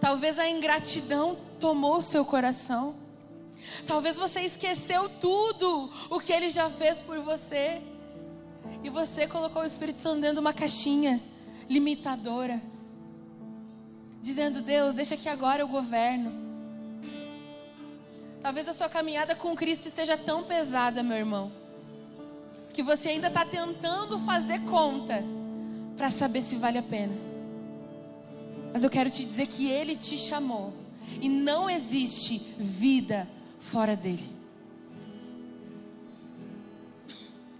Talvez 0.00 0.38
a 0.38 0.48
ingratidão 0.48 1.36
tomou 1.58 2.00
seu 2.00 2.24
coração. 2.24 2.94
Talvez 3.86 4.16
você 4.16 4.40
esqueceu 4.40 5.08
tudo 5.08 5.90
o 6.10 6.20
que 6.20 6.32
ele 6.32 6.50
já 6.50 6.70
fez 6.70 7.00
por 7.00 7.18
você. 7.20 7.80
E 8.82 8.90
você 8.90 9.26
colocou 9.26 9.62
o 9.62 9.66
Espírito 9.66 9.98
Santo 9.98 10.20
dentro 10.20 10.36
de 10.36 10.40
uma 10.40 10.52
caixinha 10.52 11.20
limitadora. 11.68 12.62
Dizendo, 14.22 14.60
Deus, 14.60 14.94
deixa 14.94 15.16
que 15.16 15.28
agora 15.28 15.62
eu 15.62 15.68
governo. 15.68 16.49
Talvez 18.42 18.66
a 18.68 18.74
sua 18.74 18.88
caminhada 18.88 19.34
com 19.34 19.54
Cristo 19.54 19.86
esteja 19.86 20.16
tão 20.16 20.44
pesada, 20.44 21.02
meu 21.02 21.16
irmão, 21.16 21.52
que 22.72 22.82
você 22.82 23.10
ainda 23.10 23.28
está 23.28 23.44
tentando 23.44 24.18
fazer 24.20 24.60
conta 24.60 25.22
para 25.96 26.10
saber 26.10 26.40
se 26.40 26.56
vale 26.56 26.78
a 26.78 26.82
pena. 26.82 27.12
Mas 28.72 28.82
eu 28.82 28.88
quero 28.88 29.10
te 29.10 29.24
dizer 29.24 29.46
que 29.46 29.70
Ele 29.70 29.94
te 29.94 30.16
chamou 30.16 30.72
e 31.20 31.28
não 31.28 31.68
existe 31.68 32.38
vida 32.58 33.28
fora 33.58 33.94
dele. 33.94 34.40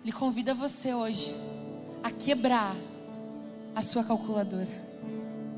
Ele 0.02 0.12
convida 0.12 0.54
você 0.54 0.94
hoje 0.94 1.36
a 2.02 2.10
quebrar 2.10 2.74
a 3.74 3.82
sua 3.82 4.02
calculadora 4.02 4.79